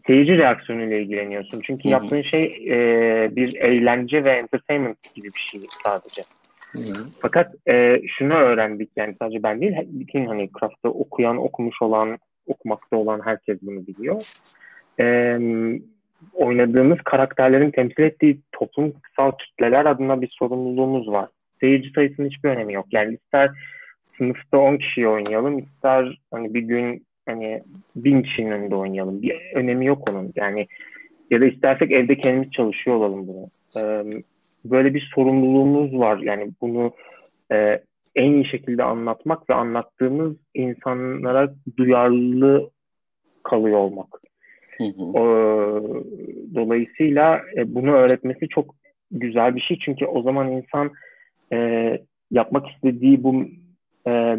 seyirci 0.06 0.38
reaksiyonuyla 0.38 0.96
ilgileniyorsun. 0.96 1.60
Çünkü 1.64 1.84
Hı-hı. 1.84 1.92
yaptığın 1.92 2.22
şey 2.22 2.44
e, 2.68 2.76
bir 3.36 3.54
eğlence 3.54 4.24
ve 4.24 4.30
entertainment 4.30 5.14
gibi 5.14 5.26
bir 5.26 5.48
şey 5.50 5.60
sadece. 5.84 6.22
Fakat 7.20 7.54
e, 7.68 8.02
şunu 8.18 8.34
öğrendik 8.34 8.90
yani 8.96 9.14
sadece 9.18 9.42
ben 9.42 9.60
değil 9.60 9.72
bütün 9.86 10.26
hani 10.26 10.50
craft'ta 10.60 10.88
okuyan, 10.88 11.36
okumuş 11.36 11.82
olan, 11.82 12.18
okumakta 12.46 12.96
olan 12.96 13.20
herkes 13.24 13.58
bunu 13.62 13.86
biliyor. 13.86 14.22
E, 15.00 15.04
oynadığımız 16.32 16.98
karakterlerin 17.04 17.70
temsil 17.70 18.02
ettiği 18.02 18.40
toplumsal 18.52 19.32
kitleler 19.38 19.86
adına 19.86 20.20
bir 20.20 20.28
sorumluluğumuz 20.38 21.08
var. 21.08 21.28
Seyirci 21.60 21.90
sayısının 21.90 22.28
hiçbir 22.28 22.48
önemi 22.48 22.72
yok. 22.72 22.86
Yani 22.92 23.14
ister 23.14 23.50
sınıfta 24.18 24.58
10 24.58 24.76
kişi 24.76 25.08
oynayalım, 25.08 25.58
ister 25.58 26.20
hani 26.30 26.54
bir 26.54 26.62
gün 26.62 27.06
hani 27.26 27.62
bin 27.96 28.22
kişinin 28.22 28.50
önünde 28.50 28.74
oynayalım. 28.74 29.22
Bir 29.22 29.36
önemi 29.54 29.86
yok 29.86 30.10
onun. 30.10 30.32
Yani 30.36 30.66
ya 31.30 31.40
da 31.40 31.46
istersek 31.46 31.92
evde 31.92 32.16
kendimiz 32.16 32.50
çalışıyor 32.50 32.96
olalım 32.96 33.26
bunu. 33.26 33.48
Ee, 33.76 34.04
böyle 34.64 34.94
bir 34.94 35.10
sorumluluğumuz 35.14 35.98
var. 35.98 36.18
Yani 36.18 36.50
bunu 36.60 36.92
e, 37.52 37.80
en 38.16 38.32
iyi 38.32 38.46
şekilde 38.46 38.82
anlatmak 38.82 39.50
ve 39.50 39.54
anlattığımız 39.54 40.36
insanlara 40.54 41.54
duyarlı 41.76 42.70
kalıyor 43.42 43.78
olmak. 43.78 44.20
Hı 44.78 44.84
hı. 44.84 45.14
dolayısıyla 46.54 47.40
e, 47.56 47.74
bunu 47.74 47.92
öğretmesi 47.92 48.48
çok 48.48 48.74
güzel 49.10 49.56
bir 49.56 49.60
şey. 49.60 49.78
Çünkü 49.84 50.06
o 50.06 50.22
zaman 50.22 50.52
insan 50.52 50.90
e, 51.52 51.98
yapmak 52.30 52.70
istediği 52.70 53.22
bu 53.22 53.44
e, 54.06 54.36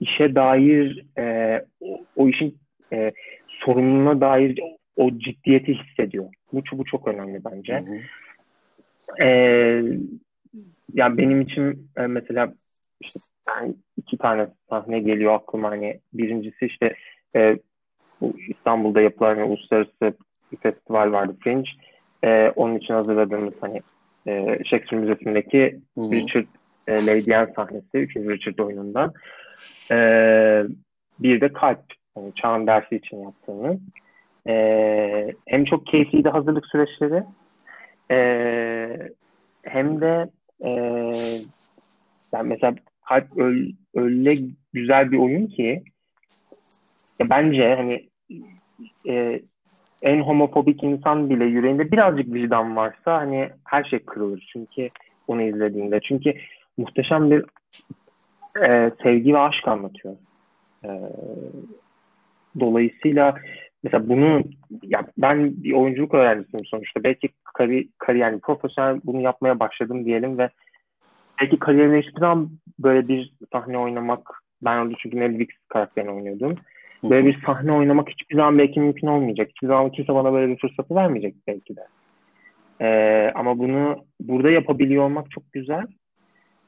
işe 0.00 0.34
dair 0.34 1.06
e, 1.18 1.56
o, 1.80 2.00
o 2.16 2.28
işin 2.28 2.58
e, 2.92 3.12
sorumluluğuna 3.46 4.20
dair 4.20 4.60
o 4.96 5.10
ciddiyeti 5.18 5.74
hissediyor. 5.74 6.26
Bu, 6.52 6.62
bu 6.72 6.84
çok 6.84 7.08
önemli 7.08 7.40
bence. 7.44 7.74
Hı 7.74 7.78
hı. 7.78 8.00
E, 9.20 9.26
yani 10.94 11.18
benim 11.18 11.40
için 11.40 11.90
e, 11.96 12.06
mesela 12.06 12.52
işte 13.00 13.20
ben 13.46 13.74
iki 13.96 14.18
tane 14.18 14.48
sahne 14.70 15.00
geliyor 15.00 15.34
aklıma 15.34 15.70
hani 15.70 16.00
birincisi 16.12 16.66
işte 16.66 16.94
e, 17.36 17.58
bu 18.20 18.34
İstanbul'da 18.48 19.00
yapılan 19.00 19.34
hani, 19.34 19.44
uluslararası 19.44 20.14
bir 20.52 20.56
festival 20.56 21.12
vardı 21.12 21.36
Fringe. 21.44 21.70
E, 22.24 22.52
onun 22.56 22.76
için 22.76 22.94
hazırladığımız 22.94 23.54
hani 23.60 23.82
e, 24.26 24.58
Shakespeare 24.64 25.00
Müzesi'ndeki 25.00 25.80
Hı-hı. 25.98 26.10
Richard 26.10 26.46
e, 26.88 27.06
Lady 27.06 27.36
Anne 27.36 27.52
sahnesi 27.56 27.98
3. 27.98 28.16
Richard 28.16 28.58
oyunundan. 28.58 29.12
E, 29.90 29.96
bir 31.18 31.40
de 31.40 31.52
Kalp. 31.52 31.80
Yani 32.16 32.32
Çağan 32.34 32.66
dersi 32.66 32.96
için 32.96 33.16
yaptığımız. 33.16 33.78
E, 34.48 35.34
hem 35.46 35.64
çok 35.64 35.86
keyifliydi 35.86 36.28
hazırlık 36.28 36.66
süreçleri 36.66 37.22
e, 38.10 38.18
hem 39.62 40.00
de 40.00 40.30
e, 40.64 40.70
yani 42.32 42.48
mesela 42.48 42.74
Kalp 43.08 43.26
öyle 43.94 44.36
güzel 44.72 45.12
bir 45.12 45.18
oyun 45.18 45.46
ki 45.46 45.82
ya 47.18 47.30
bence 47.30 47.74
hani 47.74 48.08
e, 49.08 49.40
en 50.02 50.20
homofobik 50.20 50.82
insan 50.82 51.30
bile 51.30 51.44
yüreğinde 51.44 51.92
birazcık 51.92 52.34
vicdan 52.34 52.76
varsa 52.76 53.18
hani 53.18 53.50
her 53.64 53.84
şey 53.84 53.98
kırılır 53.98 54.48
çünkü 54.52 54.90
onu 55.28 55.42
izlediğinde. 55.42 56.00
Çünkü 56.00 56.34
muhteşem 56.76 57.30
bir 57.30 57.44
e, 58.62 58.90
sevgi 59.02 59.34
ve 59.34 59.38
aşk 59.38 59.68
anlatıyor. 59.68 60.16
E, 60.84 60.90
dolayısıyla 62.60 63.34
mesela 63.82 64.08
bunu 64.08 64.42
ya 64.82 65.06
ben 65.18 65.62
bir 65.64 65.72
oyunculuk 65.72 66.14
öğrencisiyim 66.14 66.66
sonuçta. 66.66 67.04
Belki 67.04 67.28
kari, 67.44 67.88
kariyer, 67.98 68.26
yani 68.26 68.40
profesyonel 68.40 69.00
bunu 69.04 69.20
yapmaya 69.20 69.60
başladım 69.60 70.04
diyelim 70.04 70.38
ve 70.38 70.50
belki 71.40 71.58
kariyerime 71.58 72.02
hiçbir 72.02 72.20
zaman 72.20 72.50
böyle 72.78 73.08
bir 73.08 73.32
sahne 73.52 73.78
oynamak 73.78 74.42
ben 74.62 74.78
orada 74.78 74.94
çünkü 74.98 75.20
Netflix 75.20 75.48
karakterini 75.68 76.10
oynuyordum 76.10 76.56
Böyle 77.04 77.26
bir 77.26 77.42
sahne 77.46 77.72
oynamak 77.72 78.08
hiçbir 78.08 78.36
zaman 78.36 78.58
belki 78.58 78.80
mümkün 78.80 79.06
olmayacak. 79.06 79.48
Hiçbir 79.48 79.68
zaman 79.68 79.90
kimse 79.90 80.14
bana 80.14 80.32
böyle 80.32 80.52
bir 80.52 80.58
fırsatı 80.58 80.94
vermeyecek 80.94 81.34
belki 81.46 81.76
de. 81.76 81.86
Ee, 82.80 83.32
ama 83.34 83.58
bunu 83.58 84.04
burada 84.20 84.50
yapabiliyor 84.50 85.04
olmak 85.04 85.30
çok 85.30 85.52
güzel. 85.52 85.86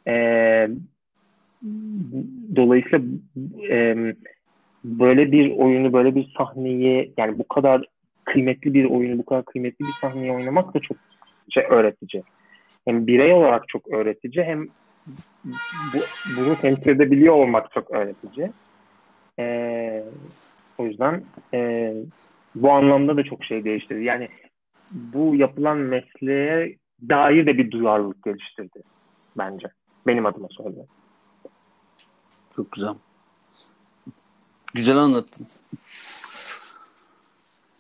Ee, 0.08 0.68
dolayısıyla 2.56 3.00
e, 3.70 3.96
böyle 4.84 5.32
bir 5.32 5.56
oyunu, 5.58 5.92
böyle 5.92 6.14
bir 6.14 6.34
sahneyi 6.38 7.12
yani 7.16 7.38
bu 7.38 7.48
kadar 7.48 7.84
kıymetli 8.24 8.74
bir 8.74 8.84
oyunu, 8.84 9.18
bu 9.18 9.24
kadar 9.24 9.44
kıymetli 9.44 9.84
bir 9.84 9.92
sahneyi 10.00 10.32
oynamak 10.32 10.74
da 10.74 10.80
çok 10.80 10.96
şey 11.50 11.64
öğretici. 11.70 12.22
Hem 12.84 13.06
birey 13.06 13.32
olarak 13.32 13.68
çok 13.68 13.88
öğretici 13.88 14.44
hem 14.44 14.66
bu, 15.94 15.98
bunu 16.36 16.56
temsil 16.56 16.88
edebiliyor 16.88 17.34
olmak 17.34 17.72
çok 17.72 17.90
öğretici. 17.90 18.50
E, 19.38 20.04
o 20.78 20.86
yüzden 20.86 21.22
e, 21.54 21.92
bu 22.54 22.70
anlamda 22.70 23.16
da 23.16 23.22
çok 23.22 23.44
şey 23.44 23.64
değiştirdi. 23.64 24.04
Yani 24.04 24.28
bu 24.90 25.36
yapılan 25.36 25.78
mesleğe 25.78 26.76
dair 27.08 27.46
de 27.46 27.58
bir 27.58 27.70
duyarlılık 27.70 28.24
geliştirdi 28.24 28.82
bence. 29.38 29.66
Benim 30.06 30.26
adıma 30.26 30.48
söylüyorum. 30.50 30.90
Çok 32.56 32.72
güzel. 32.72 32.94
Güzel 34.74 34.96
anlattın. 34.96 35.46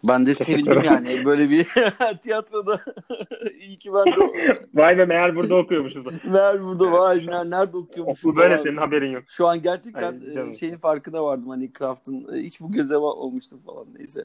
Ben 0.04 0.26
de 0.26 0.34
sevindim 0.34 0.82
yani 0.84 1.24
böyle 1.24 1.50
bir 1.50 1.68
tiyatroda 2.22 2.80
iyi 3.60 3.78
ki 3.78 3.92
ben 3.94 4.06
de 4.06 4.66
Vay 4.74 4.98
be 4.98 5.04
meğer 5.04 5.36
burada 5.36 5.56
okuyormuşuz. 5.56 6.24
meğer 6.24 6.62
burada 6.62 6.92
vay 6.92 7.24
meğer 7.26 7.50
nerede 7.50 7.76
okuyormuşuz. 7.76 8.24
Bu 8.24 8.36
böyle 8.36 8.62
senin 8.62 8.76
haberin 8.76 9.10
yok. 9.10 9.24
Şu 9.28 9.46
an 9.46 9.62
gerçekten 9.62 10.20
Ay, 10.36 10.50
e, 10.50 10.56
şeyin 10.56 10.76
farkına 10.76 11.24
vardım 11.24 11.48
hani 11.48 11.70
Craft'ın 11.78 12.34
e, 12.34 12.38
hiç 12.38 12.60
bu 12.60 12.72
göze 12.72 12.96
olmuştum 12.96 13.60
falan 13.66 13.86
neyse. 13.98 14.24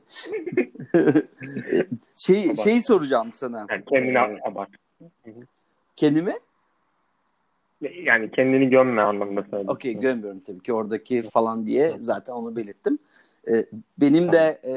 şey 2.16 2.46
abart. 2.46 2.60
şey 2.60 2.82
soracağım 2.82 3.30
sana. 3.34 3.66
Yani 3.70 3.84
kendini 3.90 4.18
ee, 4.18 4.40
abart. 4.44 4.70
Kendimi? 5.96 6.34
Yani 7.82 8.32
kendini 8.32 8.70
gömme 8.70 9.02
anlamında 9.02 9.44
söyledim. 9.44 9.70
Okey 9.70 9.94
gömüyorum 9.94 10.40
tabii 10.40 10.60
ki 10.60 10.74
oradaki 10.74 11.22
falan 11.22 11.66
diye 11.66 11.98
zaten 12.00 12.34
onu 12.34 12.56
belirttim. 12.56 13.00
Ee, 13.52 13.66
benim 13.98 14.32
de 14.32 14.62
e, 14.64 14.74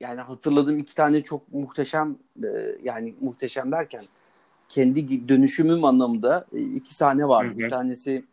yani 0.00 0.20
hatırladığım 0.20 0.78
iki 0.78 0.94
tane 0.94 1.22
çok 1.22 1.52
muhteşem 1.52 2.16
e, 2.44 2.48
yani 2.82 3.14
muhteşem 3.20 3.72
derken 3.72 4.02
kendi 4.68 5.28
dönüşümüm 5.28 5.84
anlamında 5.84 6.46
e, 6.52 6.60
iki 6.60 6.94
sahne 6.94 7.28
vardı. 7.28 7.50
Hı 7.50 7.54
hı. 7.54 7.58
Bir 7.58 7.70
tanesi 7.70 8.24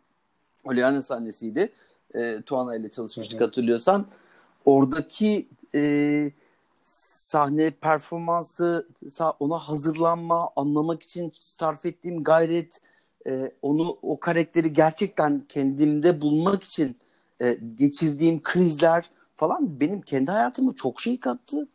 Oliana 0.64 1.02
sahnesiydi. 1.02 1.72
E, 2.14 2.42
Tuana 2.46 2.76
ile 2.76 2.88
çalışmıştık 2.88 3.40
hı 3.40 3.44
hı. 3.44 3.46
hatırlıyorsan. 3.46 4.06
Oradaki 4.64 5.46
e, 5.74 6.32
sahne 6.82 7.70
performansı, 7.70 8.88
ona 9.40 9.58
hazırlanma, 9.58 10.50
anlamak 10.56 11.02
için 11.02 11.32
sarf 11.34 11.86
ettiğim 11.86 12.24
gayret, 12.24 12.82
e, 13.26 13.52
onu 13.62 13.98
o 14.02 14.20
karakteri 14.20 14.72
gerçekten 14.72 15.42
kendimde 15.48 16.20
bulmak 16.20 16.62
için 16.62 16.96
e, 17.40 17.58
geçirdiğim 17.74 18.42
krizler 18.42 19.10
falan 19.36 19.80
benim 19.80 20.00
kendi 20.00 20.30
hayatıma 20.30 20.74
çok 20.76 21.00
şey 21.00 21.20
kattı. 21.20 21.68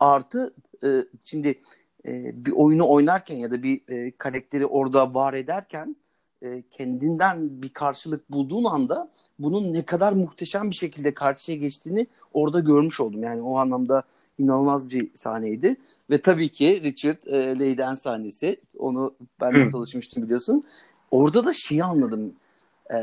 Artı 0.00 0.54
e, 0.84 0.88
şimdi 1.24 1.60
e, 2.06 2.44
bir 2.46 2.52
oyunu 2.52 2.88
oynarken 2.88 3.36
ya 3.36 3.50
da 3.50 3.62
bir 3.62 3.80
e, 3.88 4.10
karakteri 4.10 4.66
orada 4.66 5.14
var 5.14 5.34
ederken 5.34 5.96
e, 6.42 6.62
kendinden 6.70 7.62
bir 7.62 7.68
karşılık 7.68 8.32
bulduğun 8.32 8.64
anda 8.64 9.10
bunun 9.38 9.72
ne 9.72 9.82
kadar 9.82 10.12
muhteşem 10.12 10.70
bir 10.70 10.74
şekilde 10.74 11.14
karşıya 11.14 11.58
geçtiğini 11.58 12.06
orada 12.32 12.60
görmüş 12.60 13.00
oldum. 13.00 13.22
Yani 13.22 13.42
o 13.42 13.56
anlamda 13.56 14.02
inanılmaz 14.38 14.90
bir 14.90 15.10
sahneydi. 15.14 15.76
Ve 16.12 16.22
tabii 16.22 16.48
ki 16.48 16.82
Richard 16.82 17.26
e, 17.26 17.58
Leyden 17.58 17.94
sahnesi. 17.94 18.60
Onu 18.78 19.14
ben 19.40 19.54
de 19.54 19.70
çalışmıştım 19.70 20.22
biliyorsun. 20.22 20.64
Orada 21.10 21.44
da 21.44 21.52
şeyi 21.52 21.84
anladım. 21.84 22.34
E, 22.94 22.96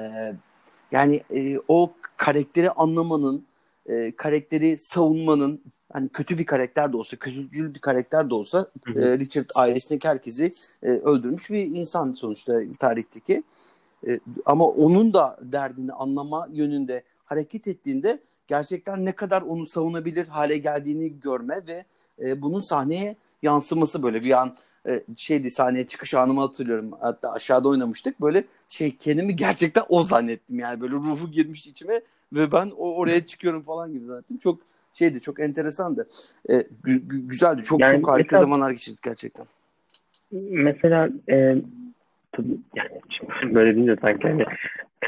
yani 0.92 1.24
e, 1.36 1.60
o 1.68 1.94
karakteri 2.18 2.72
anlamanın, 2.72 3.46
e, 3.86 4.16
karakteri 4.16 4.78
savunmanın 4.78 5.62
hani 5.94 6.10
kötü 6.10 6.38
bir 6.38 6.46
karakter 6.46 6.94
de 6.94 6.98
olsa, 6.98 7.18
kötücül 7.18 7.74
bir 7.74 7.80
karakter 7.80 8.30
de 8.30 8.34
olsa. 8.36 8.72
E, 8.88 9.18
Richard 9.18 9.50
ailesindeki 9.56 10.08
herkesi 10.08 10.54
e, 10.84 10.88
öldürmüş 10.88 11.50
bir 11.50 11.66
insan 11.66 12.14
sonuçta 12.14 12.60
tarihteki. 12.80 13.44
E, 14.08 14.20
ama 14.46 14.66
onun 14.66 15.14
da 15.14 15.38
derdini 15.42 15.94
anlama 15.94 16.48
yönünde 16.52 17.04
hareket 17.26 17.68
ettiğinde 17.68 18.20
gerçekten 18.48 19.06
ne 19.06 19.12
kadar 19.12 19.42
onu 19.42 19.66
savunabilir 19.66 20.28
hale 20.28 20.58
geldiğini 20.58 21.20
görme 21.20 21.62
ve 21.68 21.86
e, 22.26 22.42
bunun 22.42 22.60
sahneye 22.60 23.16
yansıması 23.42 24.04
böyle 24.04 24.24
bir 24.24 24.42
an 24.42 24.56
e, 24.88 25.04
şeydi 25.18 25.52
sahneye 25.52 25.88
çıkış 25.88 26.14
anımı 26.14 26.42
hatırlıyorum. 26.42 26.92
Hatta 27.02 27.32
aşağıda 27.32 27.70
oynamıştık. 27.70 28.22
Böyle 28.22 28.44
şey 28.70 28.96
kendimi 28.98 29.36
gerçekten 29.36 29.84
o 29.90 30.04
zannettim 30.04 30.60
yani 30.60 30.82
böyle 30.82 30.94
ruhu 30.94 31.32
girmiş 31.32 31.68
içime 31.68 32.02
ve 32.34 32.52
ben 32.52 32.72
o 32.78 32.96
oraya 32.96 33.26
çıkıyorum 33.26 33.62
falan 33.62 33.94
gibi 33.94 34.06
zannettim. 34.06 34.38
Çok 34.38 34.60
şeydi 34.94 35.22
çok 35.22 35.40
enteresandı. 35.40 36.08
E, 36.50 36.54
gü- 36.84 37.28
güzeldi. 37.28 37.64
Çok 37.64 37.80
Yani 37.80 37.96
çok 38.02 38.08
harika 38.10 38.36
mesela- 38.36 38.42
zamanlar 38.42 38.72
geçirdik 38.72 39.04
gerçekten. 39.04 39.46
Mesela 40.52 41.10
e, 41.30 41.56
tabii 42.32 42.58
yani 42.76 42.90
şimdi 43.10 43.32
böyle 43.56 43.76
deyince 43.76 43.96
sanki 44.02 44.28
hani 44.28 44.42
e, 44.42 45.08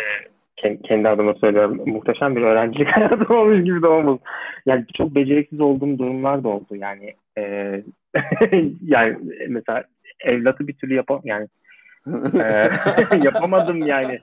kendi, 0.87 1.07
adıma 1.09 1.33
söylüyorum 1.33 1.81
muhteşem 1.85 2.35
bir 2.35 2.41
öğrencilik 2.41 2.87
hayatım 2.97 3.35
olmuş 3.37 3.63
gibi 3.63 3.81
de 3.81 3.87
olmaz. 3.87 4.19
Yani 4.65 4.85
çok 4.97 5.15
beceriksiz 5.15 5.59
olduğum 5.59 5.97
durumlar 5.99 6.43
da 6.43 6.47
oldu 6.49 6.75
yani 6.75 7.13
e, 7.37 7.41
yani 8.81 9.17
mesela 9.49 9.83
evlatı 10.19 10.67
bir 10.67 10.73
türlü 10.73 10.93
yapam 10.95 11.21
yani 11.23 11.47
e, 12.43 12.69
yapamadım 13.23 13.87
yani. 13.87 14.19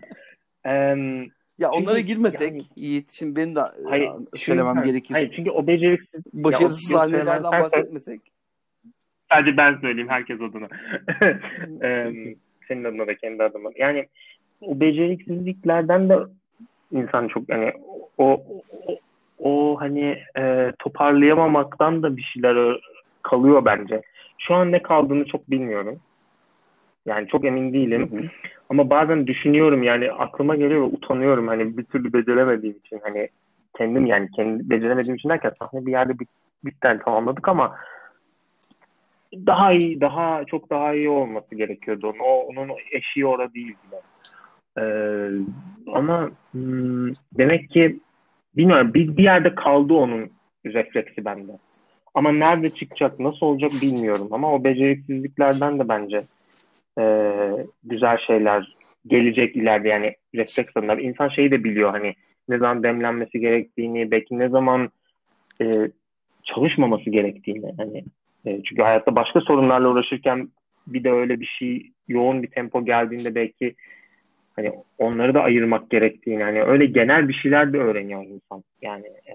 Em, 0.65 1.23
Ya 1.59 1.71
onlara 1.71 2.01
girmesek 2.01 2.51
yani- 2.53 2.65
Yiğit 2.77 3.11
şimdi 3.13 3.37
benim 3.37 3.57
de 3.57 3.61
Hayır, 3.89 4.05
ya, 4.05 4.17
söylemem 4.37 4.75
çünkü- 4.75 4.89
gerekir. 4.89 5.15
Hayır 5.15 5.33
çünkü 5.37 5.51
o 5.51 5.67
beceriksiz 5.67 6.25
Başarısız 6.33 6.93
söylemem- 6.93 7.43
bahsetmesek. 7.45 8.21
Sadece 9.33 9.57
ben 9.57 9.79
söyleyeyim 9.81 10.09
herkes 10.09 10.41
adına. 10.41 10.69
Em, 11.81 12.35
senin 12.69 12.85
adına 12.85 13.07
da 13.07 13.15
kendi 13.17 13.43
adıma. 13.43 13.71
Yani 13.77 14.07
o 14.61 14.81
beceriksizliklerden 14.81 16.09
de 16.09 16.19
insan 16.93 17.29
çok 17.29 17.43
hani 17.49 17.73
o 18.19 18.29
o, 18.29 18.45
o 19.39 19.81
hani 19.81 20.19
e, 20.39 20.73
toparlayamamaktan 20.79 22.03
da 22.03 22.17
bir 22.17 22.23
şeyler 22.23 22.55
ö- 22.57 22.79
kalıyor 23.23 23.65
bence. 23.65 24.03
Şu 24.39 24.55
an 24.55 24.73
ne 24.73 24.83
kaldığını 24.83 25.25
çok 25.25 25.51
bilmiyorum. 25.51 25.99
Yani 27.07 27.29
çok 27.29 27.45
emin 27.45 27.73
değilim. 27.73 28.31
Ama 28.69 28.91
bazen 28.91 29.27
düşünüyorum 29.27 29.83
yani 29.83 30.13
aklıma 30.13 30.57
geliyor 30.57 30.81
ve 30.81 30.85
utanıyorum 30.85 31.49
hani 31.49 31.79
bir 31.79 31.85
türlü 31.85 32.13
beceremediğim 32.13 32.77
için 32.77 33.01
hani 33.03 33.29
kendim 33.77 34.07
yani 34.07 34.29
kendi 34.37 34.71
beceremediğim 34.71 35.17
için 35.17 35.29
derken 35.29 35.53
sahne 35.59 35.87
bir 35.87 35.93
yerde 35.93 36.19
bit, 36.19 36.29
bitten 36.65 36.99
tamamladık 36.99 37.49
ama 37.49 37.77
daha 39.47 39.73
iyi 39.73 40.01
daha 40.01 40.45
çok 40.45 40.71
daha 40.71 40.95
iyi 40.95 41.09
olması 41.09 41.55
gerekiyordu 41.55 42.07
onun. 42.07 42.19
O, 42.19 42.41
onun 42.41 42.69
eşiği 42.93 43.27
orada 43.27 43.55
değil 43.55 43.77
bile. 43.87 44.01
Ee, 44.79 45.31
ama 45.93 46.31
hmm, 46.53 47.13
demek 47.39 47.71
ki 47.71 48.01
bilmiyorum 48.57 48.95
bir, 48.95 49.17
bir 49.17 49.23
yerde 49.23 49.55
kaldı 49.55 49.95
onun 49.95 50.31
refleksi 50.67 51.25
bende. 51.25 51.53
Ama 52.15 52.33
nerede 52.33 52.71
çıkacak, 52.71 53.21
nasıl 53.21 53.47
olacak 53.47 53.73
bilmiyorum. 53.83 54.29
Ama 54.31 54.55
o 54.55 54.65
beceriksizliklerden 54.65 55.79
de 55.79 55.89
bence 55.89 56.23
e, 56.99 57.05
güzel 57.85 58.19
şeyler 58.27 58.77
gelecek 59.07 59.57
ileride. 59.57 59.89
Yani 59.89 60.15
refleks 60.35 60.77
adına. 60.77 60.95
İnsan 60.95 61.29
şeyi 61.29 61.51
de 61.51 61.65
biliyor 61.65 61.91
hani 61.91 62.15
ne 62.49 62.59
zaman 62.59 62.83
demlenmesi 62.83 63.41
gerektiğini, 63.41 64.11
belki 64.11 64.39
ne 64.39 64.49
zaman 64.49 64.91
e, 65.63 65.91
çalışmaması 66.45 67.11
gerektiğini. 67.11 67.73
Hani 67.77 68.05
e, 68.47 68.63
çünkü 68.63 68.83
hayatta 68.83 69.17
başka 69.17 69.41
sorunlarla 69.41 69.89
uğraşırken 69.89 70.49
bir 70.87 71.05
de 71.05 71.13
öyle 71.13 71.41
bir 71.41 71.57
şey 71.59 71.91
yoğun 72.09 72.43
bir 72.43 72.51
tempo 72.51 72.85
geldiğinde 72.85 73.35
belki 73.35 73.75
hani 74.59 74.73
onları 74.99 75.35
da 75.35 75.43
ayırmak 75.43 75.91
gerektiğini 75.91 76.43
hani 76.43 76.63
öyle 76.63 76.87
genel 76.87 77.29
bir 77.29 77.35
şeyler 77.35 77.73
de 77.73 77.79
öğreniyor 77.79 78.25
insan. 78.25 78.65
Yani 78.83 79.07
e, 79.07 79.35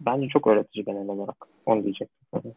bence 0.00 0.28
çok 0.28 0.46
öğretici 0.46 0.84
genel 0.84 1.08
olarak. 1.08 1.36
Onu 1.66 1.84
diyecektim. 1.84 2.52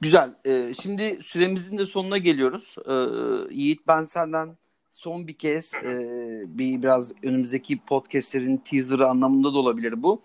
Güzel. 0.00 0.30
Ee, 0.46 0.74
şimdi 0.82 1.18
süremizin 1.22 1.78
de 1.78 1.86
sonuna 1.86 2.18
geliyoruz. 2.18 2.76
Ee, 2.88 3.54
Yiğit 3.54 3.88
ben 3.88 4.04
senden 4.04 4.48
son 4.92 5.26
bir 5.26 5.34
kez 5.34 5.74
e, 5.74 5.94
bir 6.46 6.82
biraz 6.82 7.12
önümüzdeki 7.22 7.78
podcastlerin 7.78 8.56
teaserı 8.56 9.06
anlamında 9.06 9.54
da 9.54 9.58
olabilir 9.58 10.02
bu. 10.02 10.22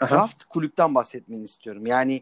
Aha. 0.00 0.08
Craft 0.08 0.44
kulüpten 0.44 0.94
bahsetmeni 0.94 1.44
istiyorum. 1.44 1.86
Yani 1.86 2.20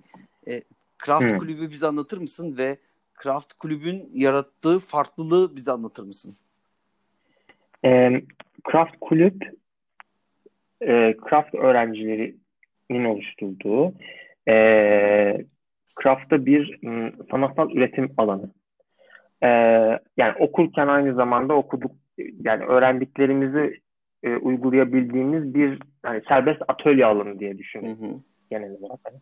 e, 0.49 0.63
Craft 1.07 1.31
Hmm. 1.31 1.39
kulübü 1.39 1.71
bize 1.71 1.87
anlatır 1.87 2.19
mısın 2.19 2.57
ve 2.59 2.77
Craft 3.23 3.53
kulübün 3.53 4.11
yarattığı 4.15 4.79
farklılığı 4.79 5.57
bize 5.57 5.73
anlatır 5.73 6.03
mısın? 6.03 6.37
E, 7.85 8.23
Craft 8.73 8.97
Kulüp 9.01 9.61
e, 10.83 11.15
craft 11.29 11.55
öğrencilerinin 11.55 13.05
oluşturduğu 13.05 13.95
e, 14.49 15.45
craft'ta 16.03 16.47
bir 16.47 16.79
m, 16.83 17.13
sanatsal 17.31 17.71
üretim 17.71 18.13
alanı. 18.17 18.51
E, 19.43 19.49
yani 20.17 20.35
okurken 20.39 20.87
aynı 20.87 21.15
zamanda 21.15 21.55
okuduk 21.55 21.93
yani 22.45 22.65
öğrendiklerimizi 22.65 23.81
e, 24.23 24.37
uygulayabildiğimiz 24.37 25.55
bir 25.55 25.79
yani 26.05 26.23
serbest 26.29 26.63
atölye 26.69 27.07
alanı 27.07 27.41
diye 27.41 27.53
Hı 27.53 27.59
düşünün 27.59 27.97
hı. 27.97 28.21
genel 28.51 28.71
olarak. 28.71 29.01
Hani 29.05 29.17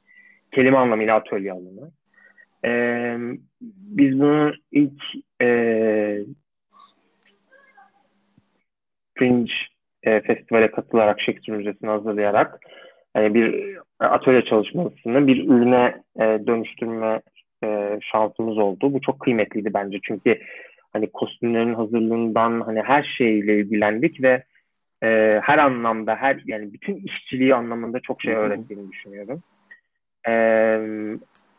kelime 0.52 0.76
anlamıyla 0.76 1.16
atölye 1.16 1.52
alanı. 1.52 1.90
E, 2.64 2.72
biz 3.60 4.20
bunu 4.20 4.52
ilk 4.72 5.02
e, 5.42 6.18
Fringe 9.18 9.52
e, 10.02 10.20
festivale 10.20 10.70
katılarak 10.70 11.20
Shakespeare 11.20 11.58
Müzesi'ni 11.58 11.90
hazırlayarak 11.90 12.60
hani 13.14 13.34
bir 13.34 13.78
atölye 14.00 14.44
çalışmasını 14.44 15.26
bir 15.26 15.48
ürüne 15.48 16.02
e, 16.16 16.22
dönüştürme 16.46 17.20
e, 17.64 17.98
şansımız 18.12 18.58
oldu. 18.58 18.92
Bu 18.92 19.00
çok 19.00 19.20
kıymetliydi 19.20 19.74
bence 19.74 19.98
çünkü 20.02 20.38
hani 20.92 21.10
kostümlerin 21.12 21.74
hazırlığından 21.74 22.60
hani 22.60 22.82
her 22.82 23.14
şeyle 23.18 23.58
ilgilendik 23.58 24.22
ve 24.22 24.42
e, 25.02 25.40
her 25.42 25.58
anlamda 25.58 26.16
her 26.16 26.42
yani 26.46 26.72
bütün 26.72 26.96
işçiliği 26.96 27.54
anlamında 27.54 28.00
çok 28.00 28.22
şey 28.22 28.34
öğrettiğini 28.34 28.92
düşünüyorum. 28.92 29.42
E, 30.28 30.32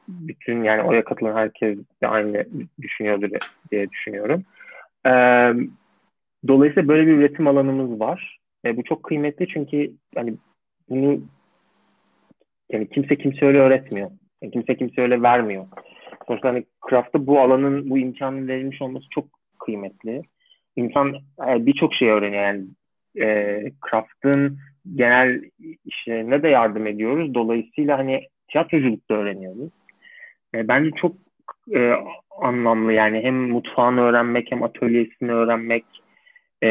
bütün 0.08 0.64
yani 0.64 0.82
oraya 0.82 1.04
katılan 1.04 1.36
herkes 1.36 1.78
de 2.02 2.08
aynı 2.08 2.46
düşünüyordur 2.82 3.30
diye 3.72 3.90
düşünüyorum. 3.90 4.44
E, 5.06 5.12
Dolayısıyla 6.48 6.88
böyle 6.88 7.08
bir 7.08 7.14
üretim 7.14 7.48
alanımız 7.48 8.00
var. 8.00 8.40
E, 8.66 8.78
bu 8.78 8.84
çok 8.84 9.04
kıymetli 9.04 9.48
çünkü 9.48 9.92
hani 10.16 10.34
bunu 10.90 11.22
yani 12.72 12.90
kimse 12.90 13.16
kimse 13.16 13.46
öyle 13.46 13.58
öğretmiyor. 13.58 14.12
Yani 14.42 14.52
kimse 14.52 14.76
kimse 14.78 15.02
öyle 15.02 15.22
vermiyor. 15.22 15.68
Sonuçta 16.28 16.50
hani 16.50 16.64
craft'ta 16.90 17.28
bu 17.28 17.40
alanın 17.40 17.90
bu 17.90 17.98
imkanın 17.98 18.48
verilmiş 18.48 18.82
olması 18.82 19.06
çok 19.10 19.26
kıymetli. 19.60 20.22
İnsan 20.76 21.14
e, 21.48 21.66
birçok 21.66 21.94
şey 21.94 22.10
öğreniyor. 22.10 22.44
Yani 22.44 22.66
e, 23.18 23.64
craft'ın 23.90 24.58
genel 24.96 25.42
işlerine 25.86 26.44
de 26.44 26.48
yardım 26.48 26.88
ediyoruz. 26.88 27.34
Dolayısıyla 27.34 27.98
hani 27.98 28.28
tiyatroculuk 28.48 29.10
da 29.10 29.16
öğreniyoruz. 29.16 29.72
E, 30.56 30.68
bence 30.68 30.92
çok 31.02 31.16
e, 31.76 31.94
anlamlı 32.42 32.94
yani 32.94 33.22
hem 33.24 33.36
mutfağını 33.36 34.02
öğrenmek 34.02 34.52
hem 34.52 34.64
atölyesini 34.64 35.32
öğrenmek 35.32 35.86
e, 36.64 36.68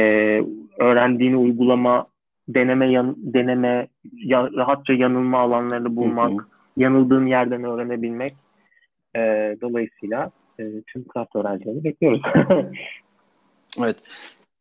öğrendiğini 0.79 1.37
uygulama, 1.37 2.07
deneme, 2.49 2.93
yan, 2.93 3.15
deneme, 3.19 3.89
ya, 4.13 4.51
rahatça 4.53 4.93
yanılma 4.93 5.39
alanlarını 5.39 5.97
bulmak, 5.97 6.33
Hı 6.33 6.37
hı. 6.37 6.47
yanıldığın 6.77 7.27
yerden 7.27 7.65
öğrenebilmek. 7.65 8.33
E, 9.17 9.21
dolayısıyla 9.61 10.31
e, 10.61 10.65
tüm 10.87 11.05
craft 11.15 11.37
öğrencilerini 11.37 11.85
bekliyoruz. 11.85 12.23
Evet. 13.79 13.97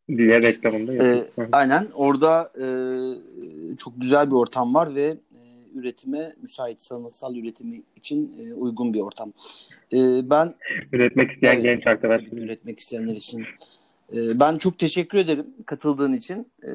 diye 0.08 0.42
reklamında 0.42 0.92
Ee, 1.04 1.24
aynen. 1.52 1.86
Orada 1.94 2.52
e, 2.60 2.66
çok 3.76 3.92
güzel 4.00 4.26
bir 4.26 4.34
ortam 4.34 4.74
var 4.74 4.94
ve 4.94 5.02
e, 5.02 5.40
üretime 5.74 6.34
müsait 6.42 6.82
sanatsal 6.82 7.36
üretimi 7.36 7.82
için 7.96 8.32
e, 8.40 8.54
uygun 8.54 8.94
bir 8.94 9.00
ortam. 9.00 9.32
E, 9.92 9.98
ben 10.30 10.54
Üretmek 10.92 11.30
isteyen 11.32 11.52
Evet, 11.54 11.62
genç 11.62 11.86
arkadaşlar. 11.86 12.38
üretmek 12.38 12.78
isteyenler 12.78 13.16
için 13.16 13.46
ben 14.12 14.58
çok 14.58 14.78
teşekkür 14.78 15.18
ederim 15.18 15.46
katıldığın 15.66 16.12
için 16.12 16.46
e, 16.62 16.70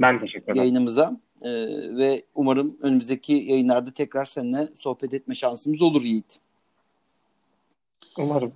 Ben 0.00 0.20
teşekkür 0.20 0.42
ederim. 0.44 0.56
yayınımıza 0.56 1.20
E, 1.42 1.50
ve 1.96 2.24
umarım 2.34 2.76
önümüzdeki 2.82 3.32
yayınlarda 3.32 3.90
tekrar 3.90 4.24
seninle 4.24 4.68
sohbet 4.76 5.14
etme 5.14 5.34
şansımız 5.34 5.82
olur 5.82 6.02
Yiğit. 6.02 6.38
Umarım. 8.18 8.52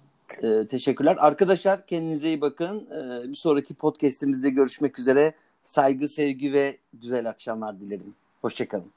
Teşekkürler. 0.70 1.16
Arkadaşlar 1.20 1.86
kendinize 1.86 2.28
iyi 2.28 2.40
bakın. 2.40 2.88
Bir 3.30 3.34
sonraki 3.34 3.74
podcastimizde 3.74 4.50
görüşmek 4.50 4.98
üzere. 4.98 5.32
Saygı, 5.62 6.08
sevgi 6.08 6.52
ve 6.52 6.76
güzel 6.94 7.28
akşamlar 7.28 7.80
dilerim. 7.80 8.14
Hoşçakalın. 8.42 8.90